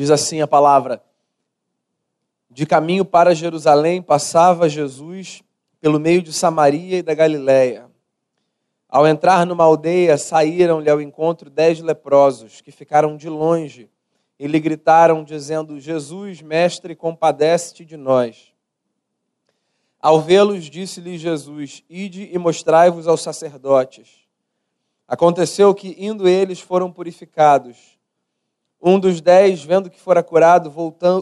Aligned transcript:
Diz 0.00 0.10
assim 0.10 0.40
a 0.40 0.46
palavra: 0.46 1.04
De 2.50 2.64
caminho 2.64 3.04
para 3.04 3.34
Jerusalém 3.34 4.00
passava 4.00 4.66
Jesus 4.66 5.42
pelo 5.78 6.00
meio 6.00 6.22
de 6.22 6.32
Samaria 6.32 6.96
e 6.96 7.02
da 7.02 7.12
Galiléia. 7.12 7.86
Ao 8.88 9.06
entrar 9.06 9.44
numa 9.44 9.64
aldeia, 9.64 10.16
saíram-lhe 10.16 10.88
ao 10.88 11.02
encontro 11.02 11.50
dez 11.50 11.80
leprosos, 11.80 12.62
que 12.62 12.72
ficaram 12.72 13.14
de 13.14 13.28
longe 13.28 13.90
e 14.38 14.46
lhe 14.46 14.58
gritaram, 14.58 15.22
dizendo: 15.22 15.78
Jesus, 15.78 16.40
mestre, 16.40 16.96
compadece-te 16.96 17.84
de 17.84 17.98
nós. 17.98 18.54
Ao 20.00 20.18
vê-los, 20.18 20.64
disse-lhe 20.70 21.18
Jesus: 21.18 21.84
Ide 21.90 22.30
e 22.32 22.38
mostrai-vos 22.38 23.06
aos 23.06 23.20
sacerdotes. 23.20 24.26
Aconteceu 25.06 25.74
que, 25.74 25.94
indo 25.98 26.26
eles, 26.26 26.58
foram 26.58 26.90
purificados. 26.90 27.99
Um 28.82 28.98
dos 28.98 29.20
dez, 29.20 29.62
vendo 29.62 29.90
que 29.90 30.00
fora 30.00 30.22
curado, 30.22 30.70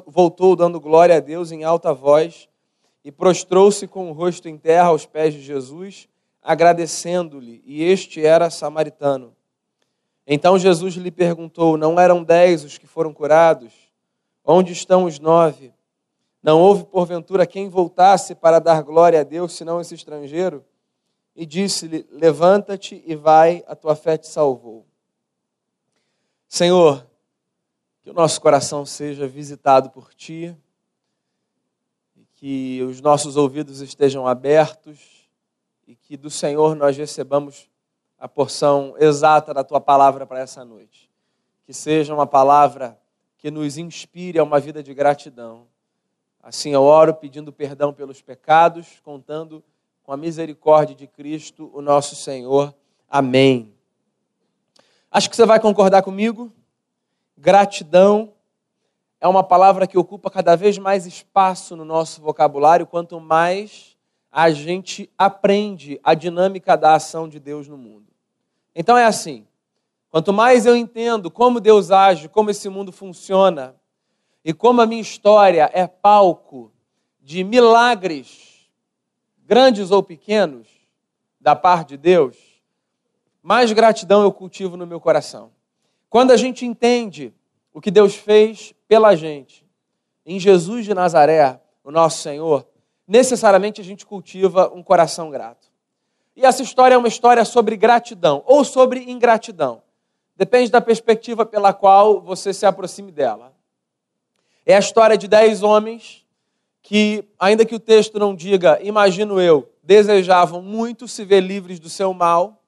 voltou 0.07 0.55
dando 0.55 0.81
glória 0.81 1.17
a 1.17 1.21
Deus 1.21 1.51
em 1.51 1.65
alta 1.65 1.93
voz 1.93 2.49
e 3.05 3.11
prostrou-se 3.11 3.89
com 3.89 4.11
o 4.11 4.13
rosto 4.13 4.49
em 4.49 4.57
terra 4.57 4.89
aos 4.89 5.07
pés 5.07 5.35
de 5.35 5.41
Jesus, 5.41 6.09
agradecendo-lhe, 6.43 7.63
e 7.67 7.83
este 7.83 8.25
era 8.25 8.49
samaritano. 8.49 9.35
Então 10.27 10.59
Jesus 10.59 10.95
lhe 10.95 11.11
perguntou: 11.11 11.77
Não 11.77 11.99
eram 11.99 12.23
dez 12.23 12.63
os 12.63 12.79
que 12.79 12.87
foram 12.87 13.13
curados? 13.13 13.73
Onde 14.45 14.73
estão 14.73 15.05
os 15.05 15.19
nove? 15.19 15.73
Não 16.43 16.61
houve, 16.61 16.85
porventura, 16.85 17.47
quem 17.47 17.69
voltasse 17.69 18.35
para 18.35 18.59
dar 18.59 18.83
glória 18.83 19.21
a 19.21 19.25
Deus, 19.25 19.55
senão 19.55 19.81
esse 19.81 19.95
estrangeiro? 19.95 20.65
E 21.35 21.47
disse-lhe: 21.47 22.07
Levanta-te 22.11 23.03
e 23.07 23.17
vai, 23.17 23.65
a 23.67 23.75
tua 23.75 23.97
fé 23.97 24.17
te 24.17 24.29
salvou. 24.29 24.87
Senhor, 26.47 27.08
que 28.09 28.13
o 28.13 28.15
nosso 28.15 28.41
coração 28.41 28.87
seja 28.87 29.29
visitado 29.29 29.91
por 29.91 30.15
Ti, 30.15 30.57
e 32.17 32.25
que 32.37 32.83
os 32.83 33.03
nossos 33.03 33.37
ouvidos 33.37 33.83
estejam 33.83 34.27
abertos 34.27 35.29
e 35.87 35.95
que 35.95 36.17
do 36.17 36.31
Senhor 36.31 36.75
nós 36.75 36.97
recebamos 36.97 37.69
a 38.19 38.27
porção 38.27 38.95
exata 38.99 39.53
da 39.53 39.63
Tua 39.63 39.79
palavra 39.79 40.27
para 40.27 40.41
essa 40.41 40.65
noite. 40.65 41.11
Que 41.67 41.75
seja 41.75 42.15
uma 42.15 42.27
palavra 42.27 42.99
que 43.37 43.51
nos 43.51 43.77
inspire 43.77 44.39
a 44.39 44.43
uma 44.43 44.59
vida 44.59 44.83
de 44.83 44.95
gratidão. 44.95 45.67
Assim 46.43 46.73
eu 46.73 46.85
oro 46.85 47.13
pedindo 47.13 47.53
perdão 47.53 47.93
pelos 47.93 48.23
pecados, 48.23 49.01
contando 49.03 49.63
com 50.03 50.13
a 50.13 50.17
misericórdia 50.17 50.97
de 50.97 51.07
Cristo, 51.07 51.71
o 51.75 51.83
nosso 51.83 52.17
Senhor. 52.17 52.75
Amém. 53.07 53.71
Acho 55.11 55.29
que 55.29 55.37
você 55.37 55.45
vai 55.45 55.61
concordar 55.61 56.03
comigo 56.03 56.51
Gratidão 57.41 58.33
é 59.21 59.29
uma 59.29 59.45
palavra 59.45 59.87
que 59.87 59.97
ocupa 59.97 60.29
cada 60.29 60.57
vez 60.57 60.77
mais 60.77 61.07
espaço 61.07 61.77
no 61.77 61.85
nosso 61.85 62.21
vocabulário, 62.21 62.85
quanto 62.85 63.21
mais 63.21 63.97
a 64.31 64.51
gente 64.51 65.09
aprende 65.17 66.01
a 66.03 66.15
dinâmica 66.15 66.77
da 66.77 66.95
ação 66.95 67.29
de 67.29 67.39
Deus 67.39 67.69
no 67.69 67.79
mundo. 67.79 68.09
Então 68.75 68.99
é 68.99 69.05
assim: 69.05 69.47
quanto 70.11 70.33
mais 70.33 70.67
eu 70.67 70.75
entendo 70.75 71.31
como 71.31 71.61
Deus 71.61 71.93
age, 71.93 72.29
como 72.29 72.51
esse 72.51 72.69
mundo 72.69 72.91
funciona, 72.91 73.77
e 74.45 74.53
como 74.53 74.81
a 74.81 74.87
minha 74.87 75.01
história 75.01 75.71
é 75.73 75.87
palco 75.87 76.73
de 77.21 77.45
milagres, 77.45 78.69
grandes 79.47 79.93
ou 79.93 80.03
pequenos, 80.03 80.67
da 81.41 81.55
parte 81.55 81.91
de 81.91 81.99
Deus, 81.99 82.37
mais 83.41 83.71
gratidão 83.73 84.23
eu 84.23 84.33
cultivo 84.33 84.77
no 84.77 84.89
meu 84.89 84.99
coração. 84.99 85.57
Quando 86.11 86.31
a 86.31 86.37
gente 86.37 86.65
entende 86.65 87.35
o 87.73 87.81
que 87.81 87.91
Deus 87.91 88.15
fez 88.15 88.75
pela 88.87 89.15
gente 89.15 89.67
em 90.25 90.39
Jesus 90.39 90.85
de 90.85 90.95
Nazaré, 90.95 91.61
o 91.85 91.91
nosso 91.91 92.23
Senhor, 92.23 92.67
necessariamente 93.07 93.81
a 93.81 93.85
gente 93.85 94.05
cultiva 94.05 94.73
um 94.75 94.83
coração 94.83 95.31
grato. 95.31 95.69
E 96.37 96.45
essa 96.45 96.63
história 96.63 96.95
é 96.95 96.99
uma 96.99 97.09
história 97.09 97.45
sobre 97.45 97.77
gratidão 97.77 98.43
ou 98.47 98.65
sobre 98.65 99.11
ingratidão. 99.11 99.83
Depende 100.37 100.71
da 100.71 100.81
perspectiva 100.81 101.45
pela 101.45 101.73
qual 101.73 102.21
você 102.21 102.55
se 102.55 102.65
aproxime 102.65 103.11
dela. 103.11 103.53
É 104.65 104.77
a 104.77 104.79
história 104.79 105.19
de 105.19 105.27
dez 105.27 105.63
homens 105.63 106.25
que, 106.83 107.25
ainda 107.39 107.65
que 107.67 107.75
o 107.75 107.81
texto 107.81 108.19
não 108.19 108.35
diga, 108.35 108.79
imagino 108.83 109.41
eu, 109.41 109.69
desejavam 109.83 110.63
muito 110.63 111.09
se 111.09 111.25
ver 111.25 111.41
livres 111.41 111.81
do 111.81 111.89
seu 111.89 112.15
mal, 112.15 112.63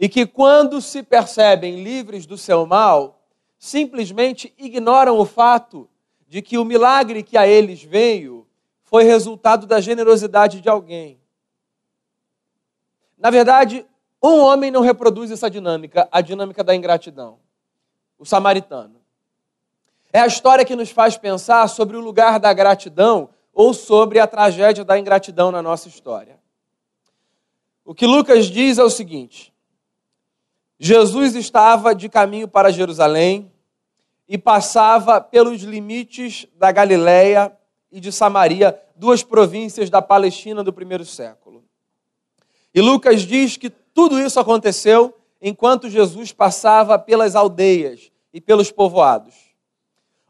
e 0.00 0.08
que, 0.08 0.24
quando 0.24 0.80
se 0.80 1.02
percebem 1.02 1.84
livres 1.84 2.24
do 2.24 2.38
seu 2.38 2.64
mal, 2.64 3.20
simplesmente 3.58 4.54
ignoram 4.56 5.18
o 5.18 5.26
fato 5.26 5.86
de 6.26 6.40
que 6.40 6.56
o 6.56 6.64
milagre 6.64 7.22
que 7.22 7.36
a 7.36 7.46
eles 7.46 7.82
veio 7.84 8.46
foi 8.82 9.04
resultado 9.04 9.66
da 9.66 9.78
generosidade 9.78 10.62
de 10.62 10.70
alguém. 10.70 11.20
Na 13.18 13.28
verdade, 13.28 13.86
um 14.22 14.40
homem 14.40 14.70
não 14.70 14.80
reproduz 14.80 15.30
essa 15.30 15.50
dinâmica, 15.50 16.08
a 16.10 16.22
dinâmica 16.22 16.64
da 16.64 16.74
ingratidão. 16.74 17.38
O 18.18 18.24
samaritano. 18.24 19.00
É 20.10 20.20
a 20.20 20.26
história 20.26 20.64
que 20.64 20.74
nos 20.74 20.90
faz 20.90 21.18
pensar 21.18 21.68
sobre 21.68 21.96
o 21.96 22.00
lugar 22.00 22.40
da 22.40 22.52
gratidão 22.54 23.28
ou 23.52 23.74
sobre 23.74 24.18
a 24.18 24.26
tragédia 24.26 24.84
da 24.84 24.98
ingratidão 24.98 25.52
na 25.52 25.62
nossa 25.62 25.88
história. 25.88 26.38
O 27.84 27.94
que 27.94 28.06
Lucas 28.06 28.46
diz 28.46 28.78
é 28.78 28.82
o 28.82 28.90
seguinte: 28.90 29.52
Jesus 30.82 31.36
estava 31.36 31.94
de 31.94 32.08
caminho 32.08 32.48
para 32.48 32.72
Jerusalém 32.72 33.52
e 34.26 34.38
passava 34.38 35.20
pelos 35.20 35.60
limites 35.60 36.46
da 36.56 36.72
Galiléia 36.72 37.52
e 37.92 38.00
de 38.00 38.10
Samaria, 38.10 38.80
duas 38.96 39.22
províncias 39.22 39.90
da 39.90 40.00
Palestina 40.00 40.64
do 40.64 40.72
primeiro 40.72 41.04
século. 41.04 41.62
E 42.74 42.80
Lucas 42.80 43.20
diz 43.22 43.58
que 43.58 43.68
tudo 43.68 44.18
isso 44.18 44.40
aconteceu 44.40 45.14
enquanto 45.38 45.90
Jesus 45.90 46.32
passava 46.32 46.98
pelas 46.98 47.36
aldeias 47.36 48.10
e 48.32 48.40
pelos 48.40 48.70
povoados. 48.70 49.34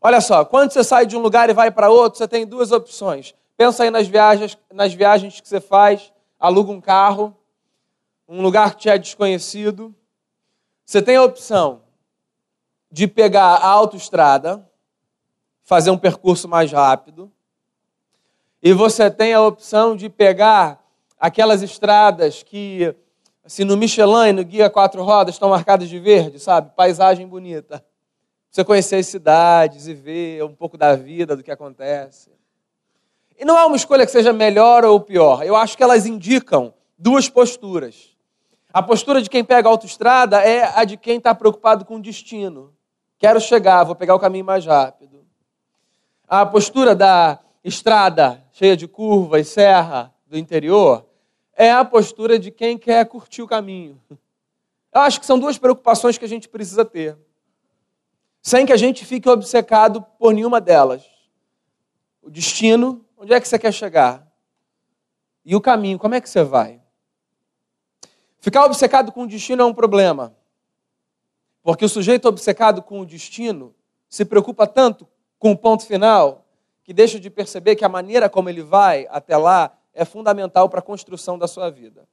Olha 0.00 0.20
só, 0.20 0.44
quando 0.44 0.72
você 0.72 0.82
sai 0.82 1.06
de 1.06 1.16
um 1.16 1.20
lugar 1.20 1.48
e 1.48 1.54
vai 1.54 1.70
para 1.70 1.90
outro, 1.90 2.18
você 2.18 2.26
tem 2.26 2.44
duas 2.44 2.72
opções. 2.72 3.36
Pensa 3.56 3.84
aí 3.84 3.90
nas 3.90 4.08
viagens, 4.08 4.58
nas 4.72 4.92
viagens 4.92 5.40
que 5.40 5.48
você 5.48 5.60
faz, 5.60 6.12
aluga 6.40 6.72
um 6.72 6.80
carro, 6.80 7.36
um 8.26 8.42
lugar 8.42 8.74
que 8.74 8.80
te 8.80 8.88
é 8.88 8.98
desconhecido, 8.98 9.94
você 10.90 11.00
tem 11.00 11.14
a 11.14 11.22
opção 11.22 11.82
de 12.90 13.06
pegar 13.06 13.44
a 13.44 13.66
autoestrada, 13.68 14.68
fazer 15.62 15.88
um 15.92 15.96
percurso 15.96 16.48
mais 16.48 16.72
rápido, 16.72 17.30
e 18.60 18.72
você 18.72 19.08
tem 19.08 19.32
a 19.32 19.40
opção 19.40 19.94
de 19.94 20.08
pegar 20.08 20.84
aquelas 21.16 21.62
estradas 21.62 22.42
que, 22.42 22.92
assim, 23.44 23.62
no 23.62 23.76
Michelin, 23.76 24.32
no 24.32 24.44
Guia 24.44 24.68
Quatro 24.68 25.04
Rodas, 25.04 25.36
estão 25.36 25.50
marcadas 25.50 25.88
de 25.88 26.00
verde, 26.00 26.40
sabe? 26.40 26.72
Paisagem 26.74 27.24
bonita. 27.24 27.84
Você 28.50 28.64
conhecer 28.64 28.96
as 28.96 29.06
cidades 29.06 29.86
e 29.86 29.94
ver 29.94 30.42
um 30.42 30.56
pouco 30.56 30.76
da 30.76 30.96
vida, 30.96 31.36
do 31.36 31.42
que 31.44 31.52
acontece. 31.52 32.32
E 33.38 33.44
não 33.44 33.56
é 33.56 33.64
uma 33.64 33.76
escolha 33.76 34.04
que 34.04 34.10
seja 34.10 34.32
melhor 34.32 34.84
ou 34.84 34.98
pior. 34.98 35.44
Eu 35.44 35.54
acho 35.54 35.76
que 35.76 35.84
elas 35.84 36.04
indicam 36.04 36.74
duas 36.98 37.28
posturas. 37.28 38.09
A 38.72 38.82
postura 38.82 39.20
de 39.20 39.28
quem 39.28 39.44
pega 39.44 39.68
a 39.68 39.72
autoestrada 39.72 40.40
é 40.42 40.78
a 40.78 40.84
de 40.84 40.96
quem 40.96 41.18
está 41.18 41.34
preocupado 41.34 41.84
com 41.84 41.96
o 41.96 42.02
destino. 42.02 42.72
Quero 43.18 43.40
chegar, 43.40 43.82
vou 43.82 43.96
pegar 43.96 44.14
o 44.14 44.20
caminho 44.20 44.44
mais 44.44 44.64
rápido. 44.64 45.26
A 46.28 46.46
postura 46.46 46.94
da 46.94 47.40
estrada 47.64 48.44
cheia 48.52 48.76
de 48.76 48.86
curva 48.86 49.40
e 49.40 49.44
serra 49.44 50.14
do 50.26 50.38
interior 50.38 51.04
é 51.54 51.72
a 51.72 51.84
postura 51.84 52.38
de 52.38 52.52
quem 52.52 52.78
quer 52.78 53.04
curtir 53.06 53.42
o 53.42 53.48
caminho. 53.48 54.00
Eu 54.92 55.00
acho 55.00 55.18
que 55.18 55.26
são 55.26 55.38
duas 55.38 55.58
preocupações 55.58 56.16
que 56.16 56.24
a 56.24 56.28
gente 56.28 56.48
precisa 56.48 56.84
ter, 56.84 57.18
sem 58.40 58.64
que 58.64 58.72
a 58.72 58.76
gente 58.76 59.04
fique 59.04 59.28
obcecado 59.28 60.00
por 60.18 60.32
nenhuma 60.32 60.60
delas. 60.60 61.04
O 62.22 62.30
destino, 62.30 63.04
onde 63.16 63.34
é 63.34 63.40
que 63.40 63.48
você 63.48 63.58
quer 63.58 63.72
chegar? 63.72 64.26
E 65.44 65.56
o 65.56 65.60
caminho, 65.60 65.98
como 65.98 66.14
é 66.14 66.20
que 66.20 66.28
você 66.28 66.44
vai? 66.44 66.79
Ficar 68.40 68.64
obcecado 68.64 69.12
com 69.12 69.24
o 69.24 69.26
destino 69.26 69.62
é 69.62 69.64
um 69.64 69.74
problema. 69.74 70.34
Porque 71.62 71.84
o 71.84 71.88
sujeito 71.88 72.26
obcecado 72.26 72.82
com 72.82 73.00
o 73.00 73.06
destino 73.06 73.74
se 74.08 74.24
preocupa 74.24 74.66
tanto 74.66 75.06
com 75.38 75.52
o 75.52 75.56
ponto 75.56 75.84
final 75.86 76.46
que 76.82 76.94
deixa 76.94 77.20
de 77.20 77.28
perceber 77.28 77.76
que 77.76 77.84
a 77.84 77.88
maneira 77.88 78.30
como 78.30 78.48
ele 78.48 78.62
vai 78.62 79.06
até 79.10 79.36
lá 79.36 79.76
é 79.92 80.06
fundamental 80.06 80.68
para 80.70 80.80
a 80.80 80.82
construção 80.82 81.38
da 81.38 81.46
sua 81.46 81.70
vida. 81.70 82.08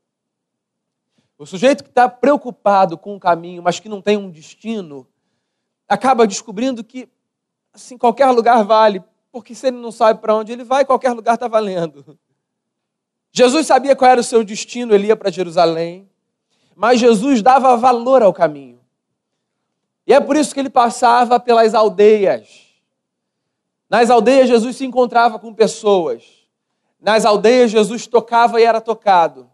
O 1.38 1.45
sujeito 1.45 1.83
que 1.83 1.89
está 1.89 2.09
preocupado 2.09 2.97
com 2.97 3.15
o 3.15 3.19
caminho, 3.19 3.63
mas 3.63 3.79
que 3.79 3.88
não 3.88 4.01
tem 4.01 4.18
um 4.18 4.29
destino, 4.29 5.07
acaba 5.88 6.27
descobrindo 6.27 6.83
que 6.83 7.07
assim 7.71 7.97
qualquer 7.97 8.29
lugar 8.31 8.63
vale, 8.65 9.01
porque 9.31 9.56
se 9.56 9.68
ele 9.68 9.77
não 9.77 9.91
sabe 9.91 10.19
para 10.19 10.35
onde 10.35 10.51
ele 10.51 10.63
vai, 10.63 10.83
qualquer 10.83 11.13
lugar 11.13 11.35
está 11.35 11.47
valendo. 11.47 12.19
Jesus 13.31 13.68
sabia 13.68 13.95
qual 13.95 14.12
era 14.12 14.19
o 14.19 14.24
seu 14.24 14.44
destino, 14.44 14.94
ele 14.94 15.07
ia 15.07 15.15
para 15.15 15.31
Jerusalém 15.31 16.09
mas 16.77 17.00
Jesus 17.00 17.41
dava 17.41 17.75
valor 17.75 18.21
ao 18.21 18.31
caminho. 18.31 18.79
E 20.06 20.13
é 20.13 20.19
por 20.19 20.38
isso 20.38 20.53
que 20.53 20.59
ele 20.59 20.69
passava 20.69 21.39
pelas 21.39 21.74
aldeias. 21.74 22.68
Nas 23.89 24.12
aldeias, 24.12 24.47
Jesus 24.47 24.75
se 24.75 24.85
encontrava 24.85 25.39
com 25.39 25.51
pessoas. 25.56 26.24
Nas 27.01 27.25
aldeias, 27.25 27.71
Jesus 27.71 28.06
tocava 28.06 28.62
e 28.62 28.63
era 28.63 28.79
tocado. 28.79 29.50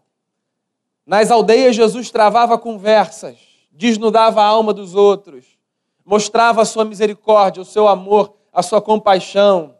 Nas 1.06 1.30
aldeias, 1.30 1.74
Jesus 1.74 2.10
travava 2.10 2.58
conversas, 2.58 3.38
desnudava 3.72 4.42
a 4.42 4.46
alma 4.46 4.74
dos 4.74 4.94
outros, 4.94 5.46
mostrava 6.04 6.60
a 6.60 6.66
sua 6.66 6.84
misericórdia, 6.84 7.62
o 7.62 7.64
seu 7.64 7.88
amor, 7.88 8.34
a 8.52 8.62
sua 8.62 8.82
compaixão. 8.82 9.74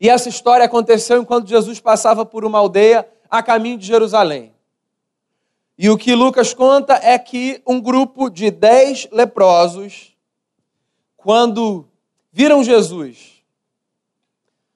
E 0.00 0.08
essa 0.08 0.28
história 0.28 0.66
aconteceu 0.66 1.22
enquanto 1.22 1.46
Jesus 1.46 1.78
passava 1.78 2.26
por 2.26 2.44
uma 2.44 2.58
aldeia 2.58 3.08
a 3.30 3.40
caminho 3.44 3.78
de 3.78 3.86
Jerusalém. 3.86 4.51
E 5.82 5.90
o 5.90 5.98
que 5.98 6.14
Lucas 6.14 6.54
conta 6.54 6.94
é 7.02 7.18
que 7.18 7.60
um 7.66 7.80
grupo 7.80 8.30
de 8.30 8.52
dez 8.52 9.08
leprosos, 9.10 10.16
quando 11.16 11.88
viram 12.30 12.62
Jesus 12.62 13.42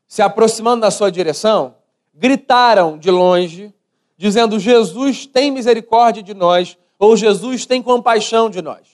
se 0.08 0.20
aproximando 0.20 0.80
na 0.80 0.90
sua 0.90 1.08
direção, 1.08 1.76
gritaram 2.12 2.98
de 2.98 3.08
longe, 3.08 3.72
dizendo: 4.16 4.58
Jesus 4.58 5.26
tem 5.26 5.52
misericórdia 5.52 6.24
de 6.24 6.34
nós, 6.34 6.76
ou 6.98 7.16
Jesus 7.16 7.64
tem 7.64 7.80
compaixão 7.80 8.50
de 8.50 8.60
nós. 8.60 8.88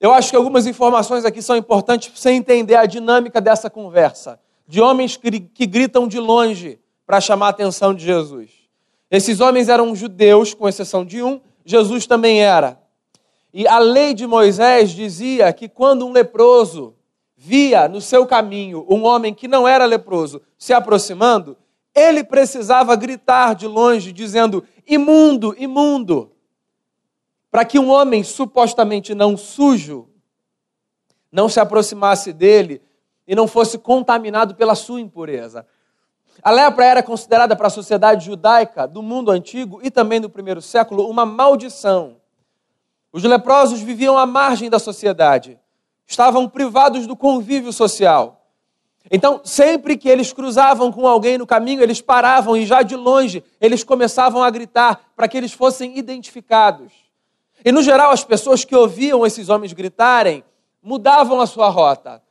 Eu 0.00 0.12
acho 0.12 0.30
que 0.30 0.36
algumas 0.36 0.66
informações 0.66 1.24
aqui 1.24 1.40
são 1.40 1.56
importantes 1.56 2.08
para 2.08 2.20
você 2.20 2.30
entender 2.32 2.74
a 2.74 2.86
dinâmica 2.86 3.40
dessa 3.40 3.70
conversa, 3.70 4.40
de 4.66 4.80
homens 4.80 5.16
que, 5.16 5.64
gritam 5.64 6.08
de 6.08 6.18
longe 6.18 6.80
para 7.06 7.20
chamar 7.20 7.46
a 7.46 7.50
atenção 7.50 7.94
de 7.94 8.04
Jesus. 8.04 8.63
Esses 9.14 9.40
homens 9.40 9.68
eram 9.68 9.94
judeus, 9.94 10.54
com 10.54 10.68
exceção 10.68 11.04
de 11.04 11.22
um, 11.22 11.40
Jesus 11.64 12.04
também 12.04 12.42
era. 12.42 12.80
E 13.52 13.64
a 13.64 13.78
lei 13.78 14.12
de 14.12 14.26
Moisés 14.26 14.90
dizia 14.90 15.52
que 15.52 15.68
quando 15.68 16.04
um 16.04 16.10
leproso 16.10 16.96
via 17.36 17.86
no 17.86 18.00
seu 18.00 18.26
caminho 18.26 18.84
um 18.88 19.04
homem 19.04 19.32
que 19.32 19.46
não 19.46 19.68
era 19.68 19.84
leproso 19.84 20.42
se 20.58 20.72
aproximando, 20.72 21.56
ele 21.94 22.24
precisava 22.24 22.96
gritar 22.96 23.54
de 23.54 23.68
longe, 23.68 24.12
dizendo: 24.12 24.64
imundo, 24.84 25.54
imundo, 25.56 26.32
para 27.52 27.64
que 27.64 27.78
um 27.78 27.90
homem 27.90 28.24
supostamente 28.24 29.14
não 29.14 29.36
sujo 29.36 30.08
não 31.30 31.48
se 31.48 31.60
aproximasse 31.60 32.32
dele 32.32 32.82
e 33.28 33.36
não 33.36 33.46
fosse 33.46 33.78
contaminado 33.78 34.56
pela 34.56 34.74
sua 34.74 35.00
impureza. 35.00 35.64
A 36.42 36.50
lepra 36.50 36.84
era 36.84 37.02
considerada 37.02 37.56
para 37.56 37.68
a 37.68 37.70
sociedade 37.70 38.26
judaica 38.26 38.86
do 38.86 39.02
mundo 39.02 39.30
antigo 39.30 39.80
e 39.82 39.90
também 39.90 40.20
do 40.20 40.28
primeiro 40.28 40.60
século 40.60 41.08
uma 41.08 41.24
maldição. 41.24 42.16
Os 43.12 43.22
leprosos 43.22 43.80
viviam 43.80 44.18
à 44.18 44.26
margem 44.26 44.68
da 44.68 44.78
sociedade 44.78 45.58
estavam 46.06 46.48
privados 46.48 47.06
do 47.06 47.16
convívio 47.16 47.72
social. 47.72 48.40
Então, 49.10 49.40
sempre 49.44 49.96
que 49.96 50.08
eles 50.08 50.32
cruzavam 50.32 50.90
com 50.90 51.06
alguém 51.06 51.36
no 51.36 51.46
caminho, 51.46 51.82
eles 51.82 52.00
paravam 52.00 52.56
e 52.56 52.64
já 52.64 52.82
de 52.82 52.96
longe 52.96 53.44
eles 53.60 53.84
começavam 53.84 54.42
a 54.42 54.50
gritar 54.50 55.12
para 55.14 55.28
que 55.28 55.36
eles 55.36 55.52
fossem 55.52 55.98
identificados. 55.98 56.92
E 57.64 57.70
no 57.70 57.82
geral, 57.82 58.10
as 58.10 58.24
pessoas 58.24 58.64
que 58.64 58.74
ouviam 58.74 59.24
esses 59.24 59.48
homens 59.48 59.72
gritarem 59.72 60.42
mudavam 60.82 61.40
a 61.40 61.46
sua 61.46 61.68
rota. 61.68 62.22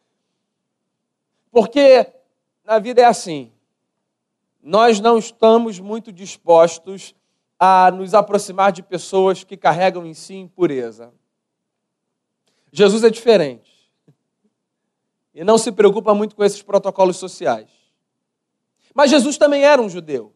Porque 1.51 2.07
na 2.65 2.79
vida 2.79 3.01
é 3.01 3.05
assim. 3.05 3.52
Nós 4.63 5.01
não 5.01 5.17
estamos 5.17 5.77
muito 5.79 6.11
dispostos 6.11 7.13
a 7.59 7.91
nos 7.91 8.13
aproximar 8.13 8.71
de 8.71 8.81
pessoas 8.81 9.43
que 9.43 9.57
carregam 9.57 10.05
em 10.05 10.13
si 10.13 10.35
impureza. 10.35 11.13
Jesus 12.71 13.03
é 13.03 13.09
diferente. 13.09 13.71
E 15.35 15.43
não 15.43 15.57
se 15.57 15.71
preocupa 15.71 16.13
muito 16.13 16.35
com 16.35 16.43
esses 16.43 16.61
protocolos 16.61 17.17
sociais. 17.17 17.69
Mas 18.93 19.11
Jesus 19.11 19.37
também 19.37 19.65
era 19.65 19.81
um 19.81 19.89
judeu. 19.89 20.33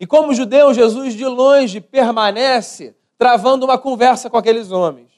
E 0.00 0.06
como 0.06 0.34
judeu, 0.34 0.74
Jesus 0.74 1.14
de 1.14 1.24
longe 1.24 1.80
permanece 1.80 2.96
travando 3.16 3.64
uma 3.64 3.78
conversa 3.78 4.28
com 4.28 4.36
aqueles 4.36 4.70
homens. 4.70 5.10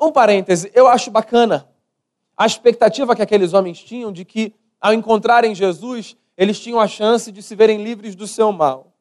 Um 0.00 0.10
parêntese, 0.10 0.70
eu 0.74 0.88
acho 0.88 1.10
bacana 1.10 1.68
a 2.36 2.46
expectativa 2.46 3.14
que 3.14 3.22
aqueles 3.22 3.52
homens 3.52 3.82
tinham 3.82 4.12
de 4.12 4.24
que, 4.24 4.54
ao 4.82 4.92
encontrarem 4.92 5.54
Jesus, 5.54 6.16
eles 6.36 6.58
tinham 6.58 6.80
a 6.80 6.88
chance 6.88 7.30
de 7.30 7.40
se 7.40 7.54
verem 7.54 7.84
livres 7.84 8.16
do 8.16 8.26
seu 8.26 8.50
mal. 8.50 8.92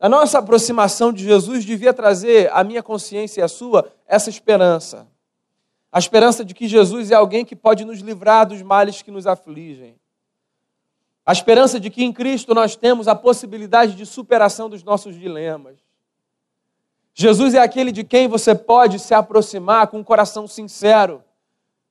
A 0.00 0.08
nossa 0.08 0.38
aproximação 0.38 1.12
de 1.12 1.24
Jesus 1.24 1.62
devia 1.62 1.92
trazer 1.92 2.50
à 2.54 2.64
minha 2.64 2.82
consciência 2.82 3.42
e 3.42 3.44
à 3.44 3.48
sua 3.48 3.92
essa 4.06 4.30
esperança. 4.30 5.06
A 5.92 5.98
esperança 5.98 6.42
de 6.42 6.54
que 6.54 6.66
Jesus 6.66 7.10
é 7.10 7.14
alguém 7.14 7.44
que 7.44 7.54
pode 7.54 7.84
nos 7.84 7.98
livrar 7.98 8.46
dos 8.46 8.62
males 8.62 9.02
que 9.02 9.10
nos 9.10 9.26
afligem. 9.26 9.94
A 11.26 11.32
esperança 11.32 11.78
de 11.78 11.90
que 11.90 12.02
em 12.02 12.12
Cristo 12.12 12.54
nós 12.54 12.74
temos 12.74 13.08
a 13.08 13.14
possibilidade 13.14 13.94
de 13.94 14.06
superação 14.06 14.70
dos 14.70 14.82
nossos 14.82 15.14
dilemas. 15.14 15.76
Jesus 17.12 17.52
é 17.52 17.58
aquele 17.58 17.92
de 17.92 18.04
quem 18.04 18.26
você 18.26 18.54
pode 18.54 18.98
se 18.98 19.12
aproximar 19.12 19.88
com 19.88 19.98
um 19.98 20.04
coração 20.04 20.46
sincero, 20.46 21.22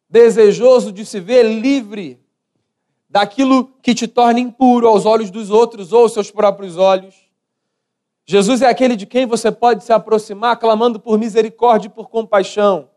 desejoso 0.10 0.92
de 0.92 1.06
se 1.06 1.20
ver 1.20 1.44
livre 1.44 2.20
daquilo 3.10 3.68
que 3.82 3.96
te 3.96 4.08
torna 4.08 4.40
impuro 4.40 4.88
aos 4.88 5.06
olhos 5.06 5.32
dos 5.32 5.50
outros 5.50 5.94
ou 5.94 6.04
aos 6.04 6.14
seus 6.14 6.30
próprios 6.30 6.78
olhos. 6.78 7.16
Jesus 8.26 8.62
é 8.62 8.68
aquele 8.68 8.96
de 8.96 9.06
quem 9.06 9.26
você 9.26 9.52
pode 9.52 9.84
se 9.84 9.94
aproximar 9.94 10.60
clamando 10.60 11.00
por 11.00 11.18
misericórdia 11.18 11.88
e 11.88 11.92
por 11.92 12.10
compaixão. 12.10 12.90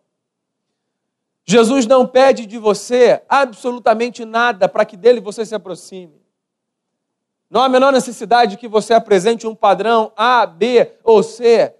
Jesus 1.45 1.87
não 1.87 2.07
pede 2.07 2.47
de 2.47 2.59
você 2.59 3.23
absolutamente 3.29 4.25
nada 4.25 4.69
para 4.69 4.85
que 4.85 4.97
dele 4.97 5.21
você 5.21 5.47
se 5.47 5.55
aproxime. 5.55 6.21
Não 7.49 7.63
há 7.63 7.67
a 7.67 7.69
menor 7.69 7.93
necessidade 7.93 8.57
que 8.57 8.69
você 8.69 8.95
apresente 8.95 9.47
um 9.47 9.55
padrão 9.55 10.13
A, 10.17 10.47
B 10.47 10.93
ou 11.03 11.23
C 11.23 11.75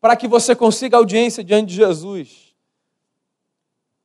para 0.00 0.16
que 0.16 0.28
você 0.28 0.54
consiga 0.54 0.96
audiência 0.96 1.42
diante 1.42 1.68
de 1.68 1.76
Jesus. 1.76 2.54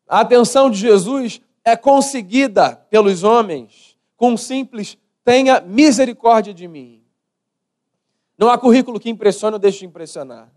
A 0.07 0.21
atenção 0.21 0.69
de 0.69 0.77
Jesus 0.77 1.41
é 1.63 1.75
conseguida 1.75 2.75
pelos 2.89 3.23
homens 3.23 3.97
com 4.15 4.33
um 4.33 4.37
simples 4.37 4.97
tenha 5.23 5.61
misericórdia 5.61 6.53
de 6.53 6.67
mim. 6.67 7.03
Não 8.37 8.49
há 8.49 8.57
currículo 8.57 8.99
que 8.99 9.09
impressione 9.09 9.53
ou 9.53 9.59
deixe 9.59 9.79
de 9.79 9.85
impressionar. 9.85 10.49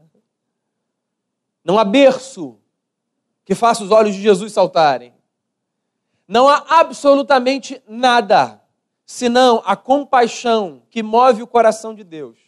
Não 1.65 1.79
há 1.79 1.85
berço 1.85 2.59
que 3.45 3.55
faça 3.55 3.83
os 3.85 3.91
olhos 3.91 4.15
de 4.15 4.23
Jesus 4.23 4.53
saltarem. 4.53 5.15
Não 6.27 6.49
há 6.49 6.65
absolutamente 6.81 7.83
nada 7.87 8.63
senão 9.05 9.63
a 9.67 9.77
compaixão 9.77 10.83
que 10.89 11.03
move 11.03 11.43
o 11.43 11.47
coração 11.47 11.95
de 11.95 12.03
Deus, 12.03 12.39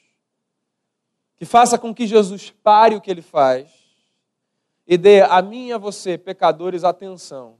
que 1.36 1.44
faça 1.44 1.76
com 1.76 1.94
que 1.94 2.06
Jesus 2.06 2.50
pare 2.62 2.96
o 2.96 3.00
que 3.00 3.10
ele 3.10 3.22
faz 3.22 3.70
e 4.86 4.96
dê 4.96 5.20
a 5.22 5.42
mim 5.42 5.66
e 5.66 5.72
a 5.72 5.78
você, 5.78 6.16
pecadores, 6.16 6.84
atenção. 6.84 7.56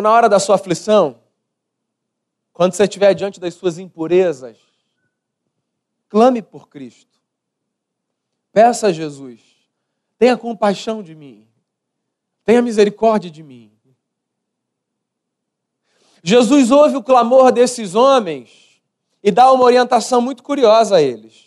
Na 0.00 0.12
hora 0.12 0.28
da 0.28 0.38
sua 0.38 0.54
aflição, 0.54 1.20
quando 2.52 2.72
você 2.72 2.84
estiver 2.84 3.14
diante 3.14 3.38
das 3.40 3.54
suas 3.54 3.78
impurezas, 3.78 4.56
Clame 6.08 6.40
por 6.40 6.68
Cristo. 6.68 7.18
Peça 8.52 8.88
a 8.88 8.92
Jesus: 8.92 9.40
tenha 10.18 10.36
compaixão 10.36 11.02
de 11.02 11.14
mim. 11.14 11.46
Tenha 12.44 12.62
misericórdia 12.62 13.30
de 13.30 13.42
mim. 13.42 13.70
Jesus 16.22 16.70
ouve 16.70 16.96
o 16.96 17.02
clamor 17.02 17.52
desses 17.52 17.94
homens 17.94 18.80
e 19.22 19.30
dá 19.30 19.52
uma 19.52 19.64
orientação 19.64 20.20
muito 20.20 20.42
curiosa 20.42 20.96
a 20.96 21.02
eles. 21.02 21.46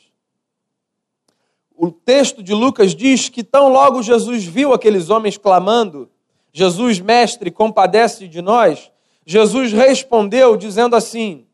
O 1.75 1.91
texto 1.91 2.43
de 2.43 2.53
Lucas 2.53 2.96
diz 2.96 3.27
que 3.27 3.43
tão 3.43 3.70
logo 3.70 4.03
Jesus 4.03 4.46
viu 4.46 4.72
aqueles 4.74 5.10
homens 5.10 5.38
clamando, 5.38 6.10
Jesus, 6.53 7.00
mestre, 7.00 7.50
compadece 7.50 8.27
de 8.27 8.41
nós, 8.41 8.91
Jesus 9.25 9.72
respondeu 9.72 10.58
dizendo 10.58 10.96
assim: 10.96 11.46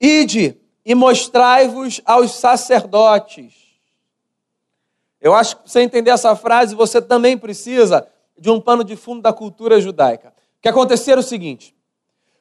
Ide 0.00 0.58
e 0.84 0.94
mostrai-vos 0.94 2.00
aos 2.04 2.32
sacerdotes. 2.32 3.54
Eu 5.20 5.34
acho 5.34 5.56
que 5.56 5.62
para 5.62 5.70
você 5.70 5.80
entender 5.80 6.10
essa 6.10 6.36
frase, 6.36 6.74
você 6.74 7.00
também 7.02 7.36
precisa 7.36 8.06
de 8.38 8.50
um 8.50 8.60
pano 8.60 8.84
de 8.84 8.94
fundo 8.94 9.20
da 9.20 9.32
cultura 9.32 9.80
judaica. 9.80 10.28
O 10.28 10.62
que 10.62 10.68
acontecia 10.68 11.14
era 11.14 11.20
o 11.20 11.24
seguinte: 11.24 11.74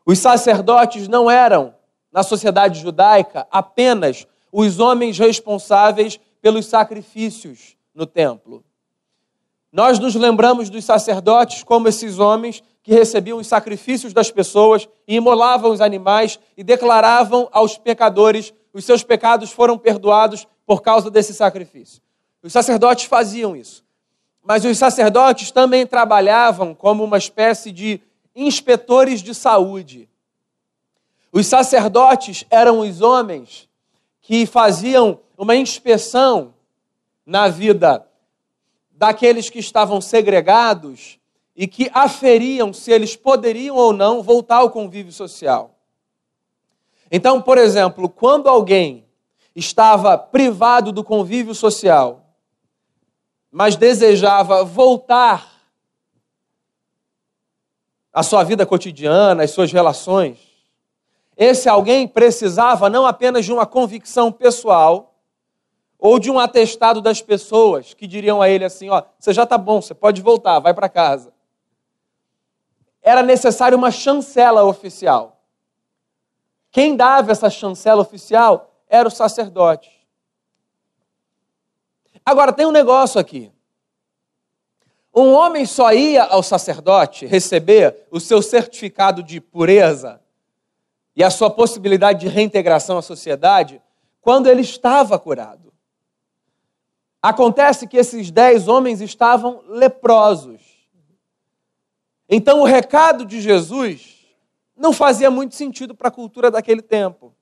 os 0.06 0.20
sacerdotes 0.20 1.08
não 1.08 1.30
eram, 1.30 1.74
na 2.12 2.24
sociedade 2.24 2.80
judaica, 2.80 3.48
apenas 3.52 4.28
os 4.52 4.80
homens 4.80 5.18
responsáveis 5.18 6.20
pelos 6.42 6.66
sacrifícios 6.66 7.76
no 7.94 8.06
templo. 8.06 8.64
Nós 9.72 10.00
nos 10.00 10.16
lembramos 10.16 10.70
dos 10.70 10.86
sacerdotes 10.86 11.64
como 11.64 11.88
esses 11.88 12.20
homens 12.20 12.64
que 12.82 12.94
recebiam 12.94 13.38
os 13.38 13.48
sacrifícios 13.48 14.14
das 14.14 14.32
pessoas 14.32 14.88
e 15.08 15.16
imolavam 15.16 15.72
os 15.72 15.82
animais 15.82 16.40
e 16.56 16.64
declaravam 16.64 17.50
aos 17.52 17.78
pecadores 17.78 18.54
os 18.74 18.86
seus 18.86 19.04
pecados 19.04 19.52
foram 19.52 19.78
perdoados 19.78 20.48
por 20.66 20.82
causa 20.82 21.10
desse 21.10 21.34
sacrifício. 21.34 22.02
Os 22.42 22.54
sacerdotes 22.54 23.06
faziam 23.06 23.56
isso. 23.56 23.84
Mas 24.44 24.64
os 24.64 24.78
sacerdotes 24.78 25.52
também 25.52 25.86
trabalhavam 25.86 26.74
como 26.74 27.04
uma 27.04 27.18
espécie 27.18 27.72
de 27.72 28.00
inspetores 28.34 29.22
de 29.22 29.36
saúde. 29.36 30.08
Os 31.32 31.48
sacerdotes 31.48 32.46
eram 32.50 32.80
os 32.80 33.02
homens 33.02 33.68
que 34.22 34.46
faziam 34.46 35.20
uma 35.38 35.56
inspeção 35.56 36.54
na 37.26 37.50
vida 37.50 38.08
daqueles 38.98 39.48
que 39.48 39.60
estavam 39.60 40.02
segregados 40.02 41.20
e 41.56 41.68
que 41.68 41.90
aferiam 41.94 42.74
se 42.74 42.92
eles 42.92 43.16
poderiam 43.16 43.76
ou 43.76 43.94
não 43.94 44.24
voltar 44.24 44.58
ao 44.58 44.72
convívio 44.72 45.14
social. 45.14 45.76
Então, 47.12 47.40
por 47.40 47.60
exemplo, 47.60 48.10
quando 48.10 48.50
alguém 48.50 49.06
estava 49.56 50.18
privado 50.18 50.92
do 50.92 51.04
convívio 51.04 51.54
social, 51.54 52.26
mas 53.52 53.76
desejava 53.76 54.64
voltar 54.64 55.48
à 58.12 58.24
sua 58.24 58.44
vida 58.44 58.66
cotidiana, 58.66 59.44
às 59.44 59.52
suas 59.52 59.72
relações, 59.72 60.40
esse 61.38 61.70
alguém 61.70 62.08
precisava 62.08 62.90
não 62.90 63.06
apenas 63.06 63.46
de 63.46 63.54
uma 63.54 63.66
convicção 63.66 64.32
pessoal 64.32 65.17
ou 66.00 66.20
de 66.20 66.30
um 66.30 66.40
atestado 66.40 67.02
das 67.02 67.22
pessoas 67.22 67.94
que 67.94 68.06
diriam 68.06 68.42
a 68.42 68.50
ele 68.50 68.66
assim: 68.66 68.90
ó, 68.90 69.04
você 69.20 69.34
já 69.34 69.44
está 69.44 69.58
bom, 69.58 69.82
você 69.82 69.94
pode 69.94 70.22
voltar, 70.22 70.60
vai 70.60 70.74
para 70.74 70.90
casa. 70.90 71.34
Era 73.02 73.24
necessário 73.24 73.78
uma 73.78 73.92
chancela 73.92 74.64
oficial. 74.64 75.42
Quem 76.72 76.96
dava 76.96 77.32
essa 77.32 77.50
chancela 77.50 78.02
oficial 78.02 78.72
era 78.88 79.08
o 79.08 79.12
sacerdote. 79.12 79.90
Agora, 82.26 82.52
tem 82.52 82.66
um 82.66 82.72
negócio 82.72 83.20
aqui. 83.20 83.52
Um 85.16 85.34
homem 85.34 85.66
só 85.66 85.92
ia 85.94 86.24
ao 86.26 86.44
sacerdote 86.44 87.26
receber 87.26 88.08
o 88.12 88.20
seu 88.20 88.42
certificado 88.42 89.24
de 89.24 89.42
pureza 89.42 90.22
e 91.16 91.24
a 91.24 91.32
sua 91.32 91.50
possibilidade 91.50 92.20
de 92.20 92.28
reintegração 92.28 92.98
à 92.98 93.02
sociedade 93.02 93.82
quando 94.22 94.48
ele 94.48 94.62
estava 94.62 95.18
curado. 95.18 95.67
Acontece 97.28 97.86
que 97.86 97.98
esses 97.98 98.32
dez 98.32 98.70
homens 98.70 99.02
estavam 99.02 99.62
leprosos. 99.68 100.62
Então, 102.30 102.62
o 102.62 102.64
recado 102.64 103.26
de 103.26 103.42
Jesus 103.42 104.26
não 104.78 104.94
fazia 104.94 105.30
muito 105.30 105.54
sentido 105.54 105.94
para 105.94 106.08
a 106.08 106.12
cultura 106.12 106.50
daquele 106.50 106.82
tempo. 106.82 107.36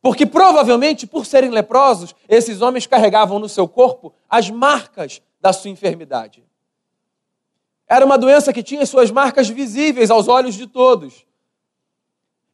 Porque 0.00 0.24
provavelmente, 0.24 1.08
por 1.08 1.26
serem 1.26 1.50
leprosos, 1.50 2.14
esses 2.28 2.62
homens 2.62 2.86
carregavam 2.86 3.40
no 3.40 3.48
seu 3.48 3.66
corpo 3.66 4.14
as 4.30 4.48
marcas 4.48 5.20
da 5.40 5.52
sua 5.52 5.70
enfermidade. 5.70 6.44
Era 7.88 8.06
uma 8.06 8.16
doença 8.16 8.52
que 8.52 8.62
tinha 8.62 8.86
suas 8.86 9.10
marcas 9.10 9.48
visíveis 9.48 10.08
aos 10.08 10.28
olhos 10.28 10.54
de 10.54 10.68
todos. 10.68 11.26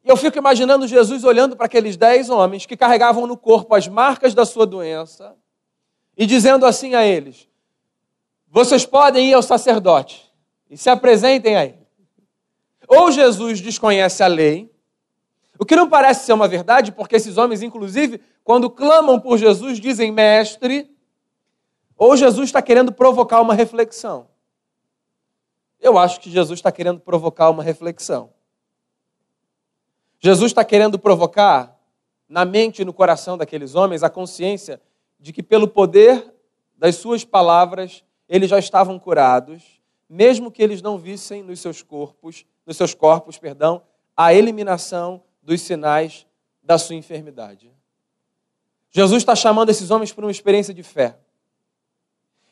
E 0.03 0.09
eu 0.09 0.17
fico 0.17 0.39
imaginando 0.39 0.87
Jesus 0.87 1.23
olhando 1.23 1.55
para 1.55 1.67
aqueles 1.67 1.95
dez 1.95 2.31
homens 2.31 2.65
que 2.65 2.75
carregavam 2.75 3.27
no 3.27 3.37
corpo 3.37 3.75
as 3.75 3.87
marcas 3.87 4.33
da 4.33 4.43
sua 4.43 4.65
doença 4.65 5.37
e 6.17 6.25
dizendo 6.25 6.65
assim 6.65 6.95
a 6.95 7.05
eles: 7.05 7.47
Vocês 8.47 8.85
podem 8.85 9.29
ir 9.29 9.33
ao 9.33 9.41
sacerdote 9.41 10.31
e 10.69 10.77
se 10.77 10.89
apresentem 10.89 11.55
a 11.55 11.65
ele. 11.65 11.83
Ou 12.87 13.11
Jesus 13.11 13.61
desconhece 13.61 14.21
a 14.23 14.27
lei, 14.27 14.71
o 15.57 15.65
que 15.65 15.75
não 15.75 15.89
parece 15.89 16.25
ser 16.25 16.33
uma 16.33 16.47
verdade, 16.47 16.91
porque 16.91 17.15
esses 17.15 17.37
homens, 17.37 17.61
inclusive, 17.61 18.19
quando 18.43 18.69
clamam 18.69 19.19
por 19.19 19.37
Jesus, 19.37 19.79
dizem 19.79 20.11
mestre, 20.11 20.91
ou 21.95 22.17
Jesus 22.17 22.49
está 22.49 22.61
querendo 22.61 22.91
provocar 22.91 23.39
uma 23.41 23.53
reflexão. 23.53 24.27
Eu 25.79 25.97
acho 25.97 26.19
que 26.19 26.29
Jesus 26.29 26.59
está 26.59 26.71
querendo 26.71 26.99
provocar 26.99 27.49
uma 27.49 27.63
reflexão. 27.63 28.31
Jesus 30.19 30.51
está 30.51 30.63
querendo 30.63 30.97
provocar 30.97 31.77
na 32.27 32.45
mente 32.45 32.81
e 32.81 32.85
no 32.85 32.93
coração 32.93 33.37
daqueles 33.37 33.75
homens 33.75 34.03
a 34.03 34.09
consciência 34.09 34.81
de 35.23 35.31
que, 35.31 35.41
pelo 35.41 35.69
poder 35.69 36.35
das 36.77 36.97
suas 36.97 37.23
palavras, 37.23 38.03
eles 38.27 38.49
já 38.49 38.59
estavam 38.59 38.99
curados, 38.99 39.63
mesmo 40.09 40.51
que 40.51 40.61
eles 40.61 40.81
não 40.81 40.97
vissem 40.97 41.41
nos 41.41 41.61
seus 41.61 41.81
corpos, 41.81 42.45
nos 42.65 42.75
seus 42.75 42.93
corpos, 42.93 43.37
perdão, 43.37 43.81
a 44.17 44.33
eliminação 44.33 45.23
dos 45.41 45.61
sinais 45.61 46.27
da 46.61 46.77
sua 46.77 46.97
enfermidade. 46.97 47.71
Jesus 48.91 49.21
está 49.21 49.33
chamando 49.33 49.69
esses 49.69 49.89
homens 49.91 50.11
para 50.11 50.25
uma 50.25 50.31
experiência 50.31 50.73
de 50.73 50.83
fé. 50.83 51.17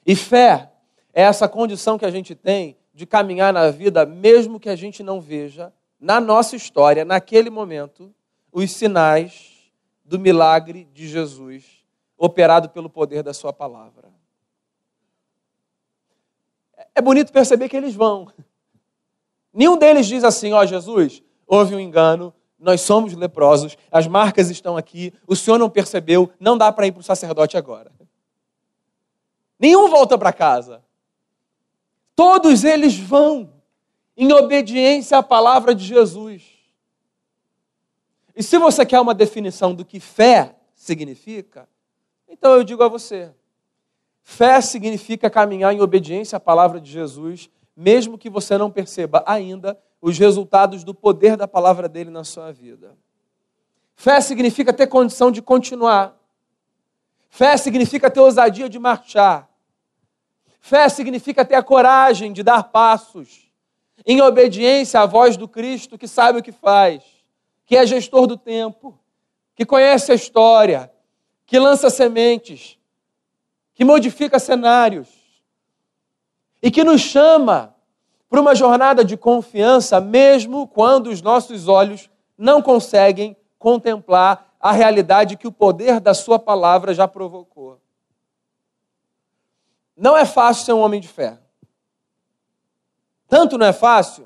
E 0.06 0.16
fé 0.16 0.72
é 1.14 1.24
essa 1.24 1.50
condição 1.50 2.00
que 2.00 2.06
a 2.06 2.10
gente 2.10 2.34
tem 2.34 2.78
de 2.94 3.06
caminhar 3.06 3.52
na 3.52 3.70
vida, 3.70 4.06
mesmo 4.06 4.62
que 4.62 4.70
a 4.70 4.78
gente 4.78 5.04
não 5.04 5.20
veja, 5.20 5.74
na 6.00 6.22
nossa 6.22 6.56
história, 6.56 7.04
naquele 7.04 7.50
momento, 7.50 8.16
os 8.50 8.72
sinais 8.72 9.74
do 10.06 10.18
milagre 10.18 10.86
de 10.94 11.06
Jesus, 11.10 11.81
operado 12.22 12.70
pelo 12.70 12.88
poder 12.88 13.24
da 13.24 13.34
Sua 13.34 13.52
palavra. 13.52 14.08
É 16.94 17.02
bonito 17.02 17.34
perceber 17.34 17.68
que 17.68 17.76
eles 17.76 17.96
vão. 17.96 18.32
Nenhum 19.52 19.76
deles 19.76 20.06
diz 20.06 20.24
assim: 20.24 20.54
Ó 20.54 20.62
oh, 20.62 20.66
Jesus, 20.66 21.24
houve 21.48 21.74
um 21.74 21.80
engano, 21.80 22.32
nós 22.60 22.82
somos 22.82 23.16
leprosos, 23.16 23.76
as 23.92 24.06
marcas 24.06 24.52
estão 24.52 24.78
aqui, 24.78 25.12
o 25.26 25.36
senhor 25.36 25.58
não 25.58 25.70
percebeu, 25.70 26.32
não 26.40 26.56
dá 26.56 26.72
para 26.72 26.86
ir 26.86 26.92
para 26.92 27.00
o 27.00 27.04
sacerdote 27.04 27.58
agora. 27.58 27.92
Nenhum 29.60 29.90
volta 29.90 30.16
para 30.16 30.32
casa. 30.32 30.84
Todos 32.16 32.64
eles 32.64 32.98
vão 32.98 33.52
em 34.16 34.32
obediência 34.32 35.18
à 35.18 35.24
palavra 35.24 35.74
de 35.74 35.84
Jesus. 35.84 36.44
E 38.36 38.44
se 38.44 38.60
você 38.60 38.86
quer 38.86 39.00
uma 39.00 39.16
definição 39.16 39.74
do 39.74 39.84
que 39.84 40.00
fé 40.00 40.56
significa, 40.76 41.68
então 42.32 42.56
eu 42.56 42.64
digo 42.64 42.82
a 42.82 42.88
você: 42.88 43.32
fé 44.24 44.60
significa 44.62 45.30
caminhar 45.30 45.74
em 45.74 45.82
obediência 45.82 46.38
à 46.38 46.40
palavra 46.40 46.80
de 46.80 46.90
Jesus, 46.90 47.50
mesmo 47.76 48.18
que 48.18 48.30
você 48.30 48.58
não 48.58 48.72
perceba 48.72 49.24
ainda 49.28 49.78
os 50.02 50.18
resultados 50.18 50.84
do 50.84 50.96
poder 50.96 51.38
da 51.38 51.48
palavra 51.48 51.88
dele 51.88 52.10
na 52.10 52.24
sua 52.24 52.52
vida. 52.52 52.98
Fé 53.96 54.20
significa 54.22 54.74
ter 54.74 54.88
condição 54.88 55.30
de 55.32 55.42
continuar. 55.42 56.18
Fé 57.30 57.56
significa 57.58 58.10
ter 58.10 58.20
ousadia 58.20 58.68
de 58.68 58.80
marchar. 58.80 59.48
Fé 60.60 60.90
significa 60.90 61.46
ter 61.46 61.56
a 61.56 61.64
coragem 61.64 62.34
de 62.34 62.42
dar 62.42 62.64
passos 62.64 63.52
em 64.06 64.22
obediência 64.22 65.00
à 65.00 65.06
voz 65.06 65.38
do 65.38 65.48
Cristo 65.48 65.98
que 65.98 66.08
sabe 66.08 66.40
o 66.40 66.44
que 66.44 66.52
faz, 66.52 67.04
que 67.66 67.76
é 67.76 67.86
gestor 67.86 68.26
do 68.26 68.38
tempo, 68.38 68.98
que 69.56 69.66
conhece 69.66 70.12
a 70.12 70.16
história, 70.16 70.91
que 71.52 71.60
lança 71.60 71.90
sementes, 71.90 72.80
que 73.74 73.84
modifica 73.84 74.40
cenários 74.40 75.10
e 76.64 76.72
que 76.72 76.82
nos 76.82 77.02
chama 77.02 77.76
para 78.30 78.40
uma 78.40 78.56
jornada 78.56 79.04
de 79.04 79.18
confiança, 79.18 80.00
mesmo 80.00 80.66
quando 80.66 81.08
os 81.08 81.22
nossos 81.22 81.68
olhos 81.68 82.10
não 82.38 82.62
conseguem 82.62 83.36
contemplar 83.60 84.56
a 84.62 84.72
realidade 84.72 85.36
que 85.36 85.46
o 85.46 85.52
poder 85.52 86.00
da 86.00 86.14
Sua 86.14 86.40
palavra 86.40 86.94
já 86.94 87.06
provocou. 87.06 87.82
Não 89.94 90.16
é 90.16 90.26
fácil 90.26 90.64
ser 90.64 90.72
um 90.72 90.80
homem 90.80 91.02
de 91.02 91.10
fé. 91.10 91.38
Tanto 93.28 93.58
não 93.58 93.66
é 93.66 93.74
fácil 93.74 94.26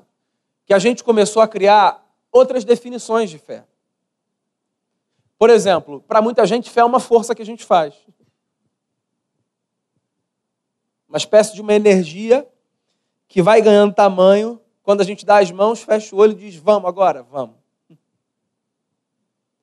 que 0.64 0.72
a 0.72 0.78
gente 0.78 1.02
começou 1.02 1.42
a 1.42 1.48
criar 1.48 2.06
outras 2.30 2.64
definições 2.64 3.30
de 3.30 3.38
fé. 3.38 3.64
Por 5.38 5.50
exemplo, 5.50 6.00
para 6.00 6.22
muita 6.22 6.46
gente, 6.46 6.70
fé 6.70 6.80
é 6.80 6.84
uma 6.84 7.00
força 7.00 7.34
que 7.34 7.42
a 7.42 7.46
gente 7.46 7.64
faz. 7.64 7.94
Uma 11.08 11.18
espécie 11.18 11.54
de 11.54 11.60
uma 11.60 11.74
energia 11.74 12.48
que 13.28 13.42
vai 13.42 13.60
ganhando 13.60 13.94
tamanho. 13.94 14.60
Quando 14.82 15.00
a 15.00 15.04
gente 15.04 15.26
dá 15.26 15.38
as 15.38 15.50
mãos, 15.50 15.82
fecha 15.82 16.14
o 16.14 16.18
olho 16.18 16.32
e 16.32 16.36
diz: 16.36 16.56
Vamos 16.56 16.88
agora, 16.88 17.22
vamos. 17.22 17.56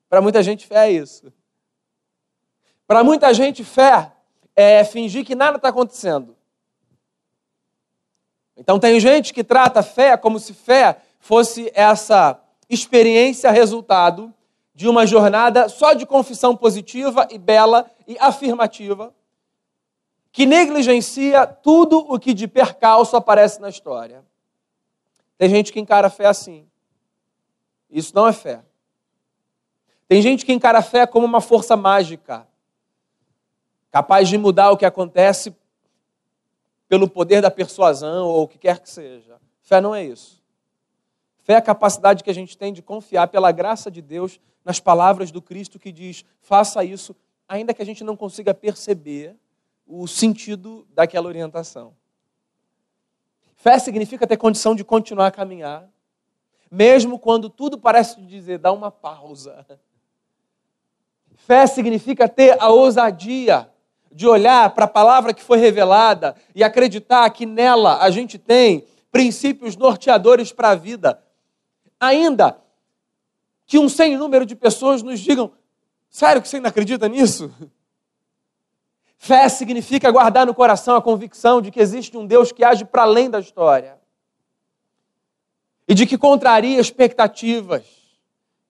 Para 0.10 0.22
muita 0.22 0.44
gente, 0.44 0.68
fé 0.68 0.89
é 0.89 0.92
isso. 0.92 1.34
Para 2.86 3.03
muita 3.03 3.34
gente, 3.34 3.63
fé 3.63 4.12
é 4.56 4.84
fingir 4.84 5.25
que 5.25 5.34
nada 5.34 5.58
está 5.58 5.70
acontecendo. 5.70 6.36
Então, 8.56 8.80
tem 8.80 9.00
gente 9.00 9.34
que 9.34 9.44
trata 9.44 9.82
fé 9.82 10.15
como 10.15 10.39
se 10.39 10.53
fé 10.53 11.01
fosse 11.20 11.72
essa 11.74 12.39
experiência 12.70 13.50
resultado 13.50 14.32
de 14.74 14.88
uma 14.88 15.06
jornada 15.06 15.70
só 15.70 15.94
de 15.94 16.06
confissão 16.06 16.56
positiva 16.56 17.27
e 17.32 17.38
bela 17.38 17.89
e 18.08 18.18
afirmativa 18.20 19.13
que 20.34 20.48
negligencia 20.48 21.46
tudo 21.46 22.00
o 22.00 22.20
que 22.20 22.34
de 22.34 22.48
percalço 22.48 23.15
aparece 23.15 23.62
na 23.62 23.70
história. 23.70 24.25
Tem 25.38 25.48
gente 25.48 25.72
que 25.72 25.80
encara 25.80 26.08
a 26.08 26.10
fé 26.10 26.25
assim. 26.25 26.68
Isso 27.88 28.15
não 28.15 28.27
é 28.27 28.34
fé. 28.34 28.63
Tem 30.08 30.22
gente 30.24 30.44
que 30.44 30.51
encara 30.51 30.80
a 30.80 30.82
fé 30.82 31.06
como 31.06 31.25
uma 31.25 31.39
força 31.39 31.77
mágica, 31.77 32.48
capaz 33.92 34.27
de 34.27 34.38
mudar 34.38 34.72
o 34.72 34.77
que 34.77 34.86
acontece 34.86 35.56
pelo 36.89 37.08
poder 37.08 37.39
da 37.39 37.51
persuasão 37.51 38.27
ou 38.27 38.44
o 38.44 38.48
que 38.48 38.58
quer 38.58 38.80
que 38.80 38.89
seja. 38.89 39.39
Fé 39.62 39.80
não 39.80 39.94
é 39.94 40.03
isso. 40.03 40.43
Fé 41.44 41.54
é 41.54 41.58
a 41.58 41.62
capacidade 41.62 42.24
que 42.24 42.30
a 42.30 42.34
gente 42.34 42.58
tem 42.58 42.72
de 42.72 42.82
confiar 42.82 43.28
pela 43.28 43.52
graça 43.52 43.92
de 43.92 44.02
Deus 44.02 44.40
nas 44.64 44.80
palavras 44.80 45.30
do 45.30 45.42
Cristo 45.42 45.78
que 45.78 45.92
diz: 45.92 46.24
faça 46.40 46.84
isso, 46.84 47.16
ainda 47.48 47.74
que 47.74 47.82
a 47.82 47.86
gente 47.86 48.04
não 48.04 48.16
consiga 48.16 48.54
perceber 48.54 49.36
o 49.86 50.08
sentido 50.08 50.88
daquela 50.94 51.28
orientação. 51.28 51.94
Fé 53.56 53.78
significa 53.78 54.26
ter 54.26 54.38
condição 54.38 54.74
de 54.74 54.86
continuar 54.86 55.28
a 55.28 55.32
caminhar, 55.32 55.90
mesmo 56.72 57.20
quando 57.20 57.50
tudo 57.50 57.78
parece 57.78 58.22
dizer, 58.22 58.58
dá 58.58 58.72
uma 58.72 58.90
pausa. 58.90 59.66
Fé 61.36 61.68
significa 61.68 62.30
ter 62.30 62.58
a 62.62 62.70
ousadia 62.70 63.70
de 64.10 64.26
olhar 64.28 64.70
para 64.74 64.86
a 64.86 64.88
palavra 64.88 65.34
que 65.34 65.44
foi 65.44 65.58
revelada 65.58 66.36
e 66.56 66.64
acreditar 66.64 67.30
que 67.32 67.46
nela 67.46 67.98
a 68.02 68.10
gente 68.10 68.38
tem 68.38 68.86
princípios 69.12 69.76
norteadores 69.76 70.54
para 70.54 70.70
a 70.70 70.76
vida. 70.76 71.22
Ainda 72.04 72.58
que 73.66 73.80
um 73.80 73.88
sem 73.88 74.18
número 74.18 74.46
de 74.46 74.56
pessoas 74.56 75.02
nos 75.02 75.22
digam: 75.22 75.54
sério 76.10 76.42
que 76.42 76.48
você 76.48 76.58
ainda 76.58 76.68
acredita 76.68 77.08
nisso? 77.08 77.54
Fé 79.18 79.48
significa 79.48 80.12
guardar 80.12 80.46
no 80.46 80.54
coração 80.54 80.98
a 80.98 81.02
convicção 81.02 81.62
de 81.62 81.72
que 81.72 81.80
existe 81.80 82.18
um 82.18 82.28
Deus 82.28 82.52
que 82.52 82.62
age 82.62 82.84
para 82.84 83.04
além 83.04 83.30
da 83.30 83.40
história 83.40 83.98
e 85.88 85.94
de 85.94 86.06
que 86.06 86.18
contraria 86.18 86.78
expectativas 86.78 87.86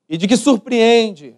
e 0.08 0.16
de 0.16 0.28
que 0.28 0.38
surpreende 0.38 1.36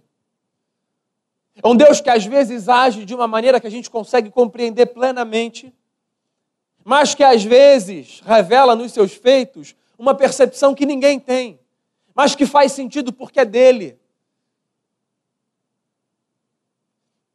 é 1.63 1.65
um 1.65 1.77
Deus 1.77 2.01
que 2.01 2.09
às 2.09 2.25
vezes 2.25 2.67
age 2.67 3.05
de 3.05 3.15
uma 3.15 3.25
maneira 3.25 3.61
que 3.61 3.67
a 3.67 3.71
gente 3.71 3.89
consegue 3.89 4.29
compreender 4.29 4.87
plenamente, 4.87 5.73
mas 6.83 7.15
que 7.15 7.23
às 7.23 7.41
vezes 7.41 8.21
revela 8.25 8.75
nos 8.75 8.91
seus 8.91 9.13
feitos 9.13 9.73
uma 9.97 10.13
percepção 10.13 10.75
que 10.75 10.85
ninguém 10.85 11.17
tem, 11.17 11.57
mas 12.15 12.33
que 12.33 12.45
faz 12.45 12.71
sentido 12.71 13.11
porque 13.11 13.41
é 13.41 13.45
dele. 13.45 13.99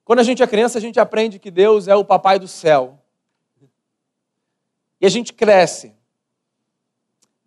Quando 0.02 0.20
a 0.20 0.22
gente 0.22 0.42
é 0.42 0.46
criança, 0.46 0.78
a 0.78 0.80
gente 0.80 0.98
aprende 0.98 1.38
que 1.38 1.50
Deus 1.50 1.86
é 1.86 1.94
o 1.94 2.04
papai 2.04 2.38
do 2.38 2.48
céu. 2.48 2.98
E 4.98 5.04
a 5.04 5.10
gente 5.10 5.34
cresce. 5.34 5.94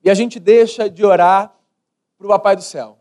E 0.04 0.10
a 0.12 0.14
gente 0.14 0.40
deixa 0.40 0.88
de 0.88 1.04
orar 1.04 1.54
para 2.18 2.28
o 2.28 2.30
papai 2.30 2.56
do 2.56 2.62
céu. 2.62 3.00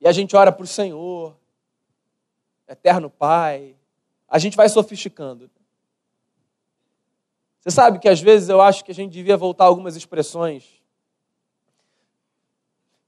E 0.00 0.08
a 0.08 0.12
gente 0.12 0.34
ora 0.34 0.50
para 0.50 0.64
o 0.64 0.66
Senhor, 0.66 1.36
eterno 2.66 3.10
Pai. 3.10 3.76
A 4.26 4.38
gente 4.38 4.56
vai 4.56 4.68
sofisticando. 4.68 5.50
Você 7.60 7.70
sabe 7.70 7.98
que 7.98 8.08
às 8.08 8.20
vezes 8.20 8.48
eu 8.48 8.60
acho 8.60 8.84
que 8.84 8.90
a 8.90 8.94
gente 8.94 9.12
devia 9.12 9.36
voltar 9.36 9.64
algumas 9.64 9.96
expressões 9.96 10.77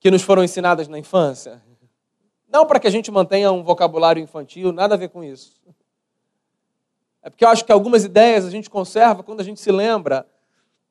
que 0.00 0.10
nos 0.10 0.22
foram 0.22 0.42
ensinadas 0.42 0.88
na 0.88 0.98
infância. 0.98 1.62
Não 2.48 2.66
para 2.66 2.80
que 2.80 2.88
a 2.88 2.90
gente 2.90 3.10
mantenha 3.10 3.52
um 3.52 3.62
vocabulário 3.62 4.20
infantil, 4.20 4.72
nada 4.72 4.94
a 4.94 4.98
ver 4.98 5.10
com 5.10 5.22
isso. 5.22 5.60
É 7.22 7.28
porque 7.28 7.44
eu 7.44 7.48
acho 7.48 7.64
que 7.64 7.70
algumas 7.70 8.02
ideias 8.02 8.46
a 8.46 8.50
gente 8.50 8.70
conserva 8.70 9.22
quando 9.22 9.40
a 9.40 9.44
gente 9.44 9.60
se 9.60 9.70
lembra 9.70 10.26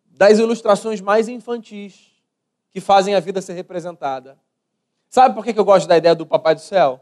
das 0.06 0.38
ilustrações 0.38 1.02
mais 1.02 1.28
infantis 1.28 2.12
que 2.70 2.80
fazem 2.80 3.16
a 3.16 3.20
vida 3.20 3.42
ser 3.42 3.54
representada. 3.54 4.38
Sabe 5.10 5.34
por 5.34 5.44
que 5.44 5.60
eu 5.60 5.66
gosto 5.66 5.88
da 5.88 5.98
ideia 5.98 6.14
do 6.14 6.26
Papai 6.26 6.54
do 6.54 6.62
Céu? 6.62 7.02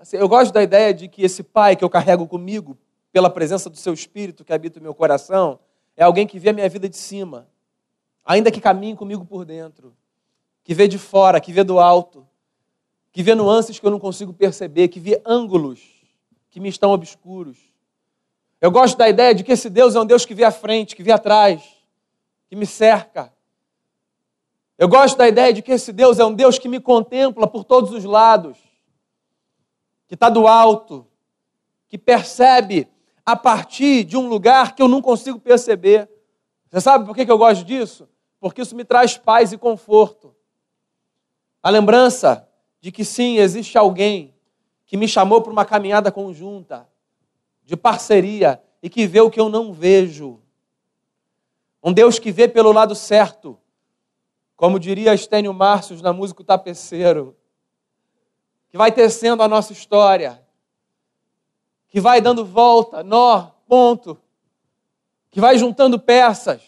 Assim, 0.00 0.16
eu 0.16 0.28
gosto 0.28 0.52
da 0.52 0.62
ideia 0.62 0.94
de 0.94 1.08
que 1.08 1.22
esse 1.22 1.42
pai 1.42 1.76
que 1.76 1.84
eu 1.84 1.90
carrego 1.90 2.26
comigo, 2.26 2.78
pela 3.12 3.28
presença 3.28 3.68
do 3.68 3.76
seu 3.76 3.92
espírito 3.92 4.44
que 4.44 4.52
habita 4.52 4.80
o 4.80 4.82
meu 4.82 4.94
coração, 4.94 5.58
é 5.96 6.04
alguém 6.04 6.26
que 6.26 6.38
vê 6.38 6.50
a 6.50 6.52
minha 6.52 6.68
vida 6.68 6.88
de 6.88 6.96
cima, 6.96 7.48
ainda 8.24 8.50
que 8.50 8.60
caminhe 8.60 8.96
comigo 8.96 9.24
por 9.26 9.44
dentro, 9.44 9.94
que 10.68 10.74
vê 10.74 10.86
de 10.86 10.98
fora, 10.98 11.40
que 11.40 11.50
vê 11.50 11.64
do 11.64 11.80
alto, 11.80 12.28
que 13.10 13.22
vê 13.22 13.34
nuances 13.34 13.78
que 13.78 13.86
eu 13.86 13.90
não 13.90 13.98
consigo 13.98 14.34
perceber, 14.34 14.88
que 14.88 15.00
vê 15.00 15.18
ângulos 15.24 15.80
que 16.50 16.60
me 16.60 16.68
estão 16.68 16.90
obscuros. 16.90 17.56
Eu 18.60 18.70
gosto 18.70 18.98
da 18.98 19.08
ideia 19.08 19.34
de 19.34 19.42
que 19.42 19.52
esse 19.52 19.70
Deus 19.70 19.94
é 19.94 20.00
um 20.00 20.04
Deus 20.04 20.26
que 20.26 20.34
vê 20.34 20.44
à 20.44 20.50
frente, 20.50 20.94
que 20.94 21.02
vê 21.02 21.10
atrás, 21.10 21.62
que 22.50 22.54
me 22.54 22.66
cerca. 22.66 23.32
Eu 24.76 24.90
gosto 24.90 25.16
da 25.16 25.26
ideia 25.26 25.54
de 25.54 25.62
que 25.62 25.72
esse 25.72 25.90
Deus 25.90 26.18
é 26.18 26.24
um 26.26 26.34
Deus 26.34 26.58
que 26.58 26.68
me 26.68 26.80
contempla 26.80 27.46
por 27.46 27.64
todos 27.64 27.90
os 27.90 28.04
lados 28.04 28.58
que 30.06 30.12
está 30.12 30.28
do 30.28 30.46
alto, 30.46 31.06
que 31.88 31.96
percebe 31.96 32.86
a 33.24 33.34
partir 33.34 34.04
de 34.04 34.18
um 34.18 34.28
lugar 34.28 34.74
que 34.74 34.82
eu 34.82 34.88
não 34.88 35.00
consigo 35.00 35.40
perceber. 35.40 36.10
Você 36.68 36.82
sabe 36.82 37.06
por 37.06 37.16
que 37.16 37.22
eu 37.22 37.38
gosto 37.38 37.64
disso? 37.64 38.06
Porque 38.38 38.60
isso 38.60 38.76
me 38.76 38.84
traz 38.84 39.16
paz 39.16 39.50
e 39.50 39.56
conforto. 39.56 40.36
A 41.62 41.70
lembrança 41.70 42.48
de 42.80 42.92
que 42.92 43.04
sim, 43.04 43.38
existe 43.38 43.76
alguém 43.76 44.34
que 44.86 44.96
me 44.96 45.08
chamou 45.08 45.42
para 45.42 45.52
uma 45.52 45.64
caminhada 45.64 46.10
conjunta, 46.10 46.88
de 47.64 47.76
parceria, 47.76 48.62
e 48.82 48.88
que 48.88 49.06
vê 49.06 49.20
o 49.20 49.30
que 49.30 49.40
eu 49.40 49.48
não 49.48 49.72
vejo. 49.72 50.40
Um 51.82 51.92
Deus 51.92 52.18
que 52.18 52.30
vê 52.30 52.48
pelo 52.48 52.72
lado 52.72 52.94
certo, 52.94 53.58
como 54.56 54.78
diria 54.78 55.14
Estênio 55.14 55.52
Márcios 55.52 56.00
na 56.00 56.12
música 56.12 56.42
O 56.42 56.44
Tapeceiro 56.44 57.36
que 58.68 58.76
vai 58.76 58.92
tecendo 58.92 59.42
a 59.42 59.48
nossa 59.48 59.72
história, 59.72 60.42
que 61.88 62.00
vai 62.00 62.20
dando 62.20 62.44
volta, 62.44 63.02
nó, 63.02 63.50
ponto, 63.66 64.20
que 65.30 65.40
vai 65.40 65.56
juntando 65.56 65.98
peças. 65.98 66.62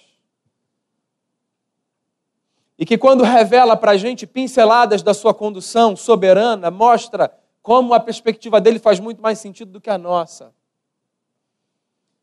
E 2.81 2.87
que 2.87 2.97
quando 2.97 3.23
revela 3.23 3.77
para 3.77 3.91
a 3.91 3.97
gente 3.99 4.27
pinceladas 4.27 5.03
da 5.03 5.13
sua 5.13 5.35
condução 5.35 5.95
soberana, 5.95 6.71
mostra 6.71 7.31
como 7.61 7.93
a 7.93 8.01
perspectiva 8.01 8.59
dele 8.59 8.79
faz 8.79 8.99
muito 8.99 9.21
mais 9.21 9.39
sentido 9.39 9.71
do 9.71 9.83
que 9.83 9.91
a 9.91 9.99
nossa. 9.99 10.55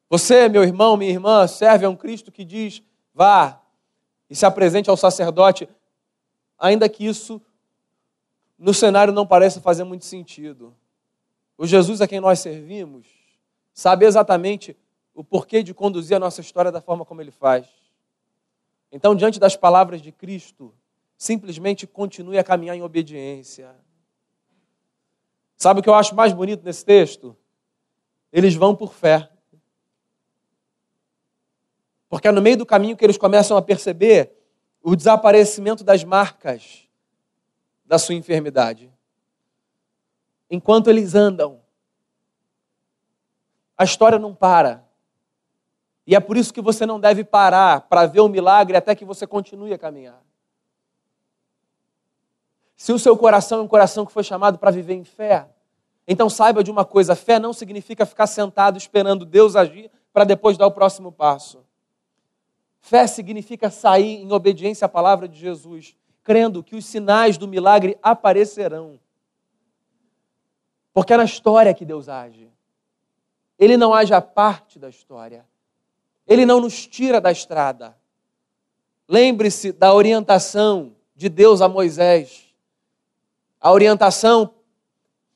Você, 0.09 0.49
meu 0.49 0.63
irmão, 0.63 0.97
minha 0.97 1.11
irmã, 1.11 1.45
serve 1.45 1.85
a 1.85 1.89
um 1.89 1.95
Cristo 1.95 2.31
que 2.31 2.43
diz: 2.43 2.81
vá 3.13 3.61
e 4.27 4.35
se 4.35 4.47
apresente 4.47 4.89
ao 4.89 4.97
sacerdote, 4.97 5.69
ainda 6.57 6.89
que 6.89 7.05
isso 7.05 7.39
no 8.57 8.73
cenário 8.73 9.13
não 9.13 9.27
parece 9.27 9.61
fazer 9.61 9.83
muito 9.83 10.05
sentido. 10.05 10.75
O 11.55 11.67
Jesus 11.67 12.01
a 12.01 12.07
quem 12.07 12.19
nós 12.19 12.39
servimos 12.39 13.05
sabe 13.75 14.07
exatamente 14.07 14.75
o 15.13 15.23
porquê 15.23 15.61
de 15.61 15.71
conduzir 15.71 16.17
a 16.17 16.19
nossa 16.19 16.41
história 16.41 16.71
da 16.71 16.81
forma 16.81 17.05
como 17.05 17.21
ele 17.21 17.29
faz. 17.29 17.76
Então, 18.91 19.15
diante 19.15 19.39
das 19.39 19.55
palavras 19.55 20.01
de 20.01 20.11
Cristo, 20.11 20.73
simplesmente 21.17 21.85
continue 21.85 22.37
a 22.37 22.43
caminhar 22.43 22.75
em 22.75 22.81
obediência. 22.81 23.75
Sabe 25.55 25.79
o 25.79 25.83
que 25.83 25.89
eu 25.89 25.95
acho 25.95 26.15
mais 26.15 26.31
bonito 26.31 26.63
nesse 26.63 26.85
texto? 26.85 27.35
Eles 28.31 28.53
vão 28.55 28.75
por 28.75 28.93
fé. 28.93 29.29
Porque 32.07 32.27
é 32.27 32.31
no 32.31 32.41
meio 32.41 32.57
do 32.57 32.65
caminho 32.65 32.95
que 32.95 33.03
eles 33.03 33.17
começam 33.17 33.57
a 33.57 33.61
perceber 33.61 34.33
o 34.81 34.95
desaparecimento 34.95 35.83
das 35.83 36.03
marcas 36.03 36.87
da 37.85 37.97
sua 37.97 38.15
enfermidade. 38.15 38.93
Enquanto 40.49 40.89
eles 40.89 41.15
andam, 41.15 41.61
a 43.77 43.83
história 43.83 44.17
não 44.17 44.33
para. 44.33 44.86
E 46.07 46.15
é 46.15 46.19
por 46.21 46.37
isso 46.37 46.53
que 46.53 46.61
você 46.61 46.85
não 46.85 46.99
deve 46.99 47.25
parar 47.25 47.81
para 47.81 48.05
ver 48.05 48.21
o 48.21 48.29
milagre 48.29 48.77
até 48.77 48.95
que 48.95 49.03
você 49.03 49.27
continue 49.27 49.73
a 49.73 49.77
caminhar. 49.77 50.23
Se 52.77 52.93
o 52.93 52.99
seu 52.99 53.17
coração 53.17 53.59
é 53.59 53.61
um 53.63 53.67
coração 53.67 54.05
que 54.05 54.13
foi 54.13 54.23
chamado 54.23 54.57
para 54.57 54.71
viver 54.71 54.93
em 54.93 55.03
fé, 55.03 55.49
então 56.07 56.29
saiba 56.29 56.63
de 56.63 56.71
uma 56.71 56.85
coisa: 56.85 57.13
fé 57.13 57.37
não 57.37 57.51
significa 57.51 58.05
ficar 58.05 58.27
sentado 58.27 58.77
esperando 58.77 59.25
Deus 59.25 59.57
agir 59.57 59.91
para 60.13 60.23
depois 60.23 60.57
dar 60.57 60.67
o 60.67 60.71
próximo 60.71 61.11
passo. 61.11 61.65
Fé 62.79 63.05
significa 63.05 63.69
sair 63.69 64.21
em 64.21 64.31
obediência 64.31 64.85
à 64.85 64.89
palavra 64.89 65.27
de 65.27 65.37
Jesus 65.37 65.97
crendo 66.23 66.61
que 66.61 66.75
os 66.75 66.85
sinais 66.85 67.37
do 67.37 67.47
milagre 67.47 67.97
aparecerão. 68.03 68.99
Porque 70.93 71.13
é 71.13 71.17
na 71.17 71.23
história 71.23 71.73
que 71.73 71.85
Deus 71.85 72.09
age. 72.09 72.51
Ele 73.57 73.77
não 73.77 73.93
age 73.93 74.13
à 74.13 74.21
parte 74.21 74.77
da 74.77 74.89
história. 74.89 75.45
Ele 76.27 76.45
não 76.45 76.59
nos 76.59 76.85
tira 76.85 77.21
da 77.21 77.31
estrada. 77.31 77.97
Lembre-se 79.07 79.71
da 79.71 79.93
orientação 79.93 80.95
de 81.15 81.29
Deus 81.29 81.61
a 81.61 81.69
Moisés. 81.69 82.53
A 83.59 83.71
orientação 83.71 84.53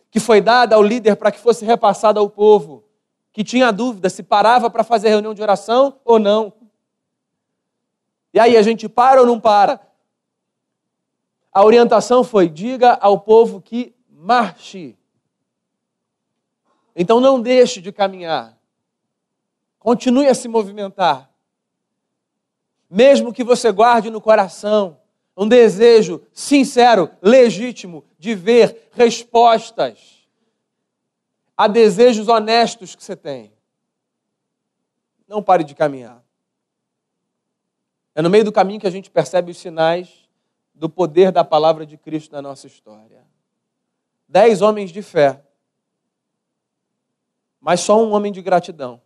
que 0.09 0.19
foi 0.19 0.41
dada 0.41 0.75
ao 0.75 0.83
líder 0.83 1.15
para 1.15 1.31
que 1.31 1.39
fosse 1.39 1.63
repassada 1.63 2.19
ao 2.19 2.29
povo, 2.29 2.83
que 3.31 3.43
tinha 3.43 3.71
dúvida 3.71 4.09
se 4.09 4.21
parava 4.21 4.69
para 4.69 4.83
fazer 4.83 5.09
reunião 5.09 5.33
de 5.33 5.41
oração 5.41 5.99
ou 6.03 6.19
não. 6.19 6.51
E 8.33 8.39
aí 8.39 8.57
a 8.57 8.61
gente 8.61 8.89
para 8.89 9.21
ou 9.21 9.25
não 9.25 9.39
para? 9.39 9.79
a 11.51 11.63
orientação 11.63 12.23
foi: 12.23 12.47
diga 12.47 12.93
ao 12.93 13.19
povo 13.19 13.61
que 13.61 13.93
marche. 14.09 14.97
Então 16.95 17.19
não 17.19 17.41
deixe 17.41 17.81
de 17.81 17.91
caminhar. 17.91 18.57
Continue 19.81 20.27
a 20.27 20.35
se 20.35 20.47
movimentar. 20.47 21.27
Mesmo 22.87 23.33
que 23.33 23.43
você 23.43 23.71
guarde 23.71 24.11
no 24.11 24.21
coração 24.21 24.99
um 25.35 25.47
desejo 25.47 26.21
sincero, 26.31 27.09
legítimo 27.19 28.05
de 28.19 28.35
ver 28.35 28.89
respostas 28.91 30.27
a 31.57 31.67
desejos 31.67 32.27
honestos 32.27 32.95
que 32.95 33.03
você 33.03 33.15
tem. 33.15 33.51
Não 35.27 35.41
pare 35.41 35.63
de 35.63 35.73
caminhar. 35.73 36.23
É 38.13 38.21
no 38.21 38.29
meio 38.29 38.43
do 38.43 38.51
caminho 38.51 38.79
que 38.79 38.87
a 38.87 38.91
gente 38.91 39.09
percebe 39.09 39.49
os 39.49 39.57
sinais 39.57 40.29
do 40.75 40.87
poder 40.87 41.31
da 41.31 41.43
palavra 41.43 41.87
de 41.87 41.97
Cristo 41.97 42.33
na 42.33 42.41
nossa 42.41 42.67
história. 42.67 43.25
Dez 44.27 44.61
homens 44.61 44.91
de 44.91 45.01
fé, 45.01 45.43
mas 47.59 47.79
só 47.79 47.99
um 47.99 48.11
homem 48.11 48.31
de 48.31 48.43
gratidão. 48.43 49.01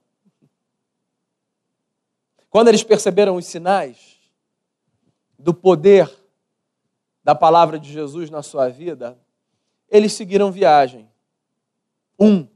Quando 2.56 2.70
eles 2.70 2.86
perceberam 2.86 3.36
os 3.36 3.46
sinais 3.48 4.18
do 5.38 5.54
poder 5.54 6.10
da 7.22 7.36
palavra 7.36 7.78
de 7.78 7.92
Jesus 7.92 8.30
na 8.30 8.42
sua 8.42 8.70
vida, 8.70 9.20
eles 9.90 10.14
seguiram 10.14 10.54
viagem. 10.54 11.12
Um, 12.18 12.48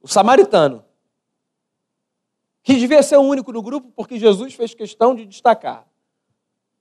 o 0.00 0.06
samaritano, 0.06 0.84
que 2.62 2.76
devia 2.76 3.02
ser 3.02 3.16
o 3.16 3.22
único 3.22 3.50
no 3.50 3.60
grupo, 3.60 3.90
porque 3.90 4.20
Jesus 4.20 4.54
fez 4.54 4.72
questão 4.72 5.16
de 5.16 5.26
destacar. 5.26 5.84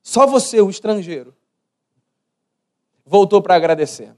Só 0.04 0.28
você, 0.28 0.62
o 0.62 0.70
estrangeiro, 0.70 1.36
voltou 3.04 3.41
para 3.41 3.56
agradecer. 3.56 4.15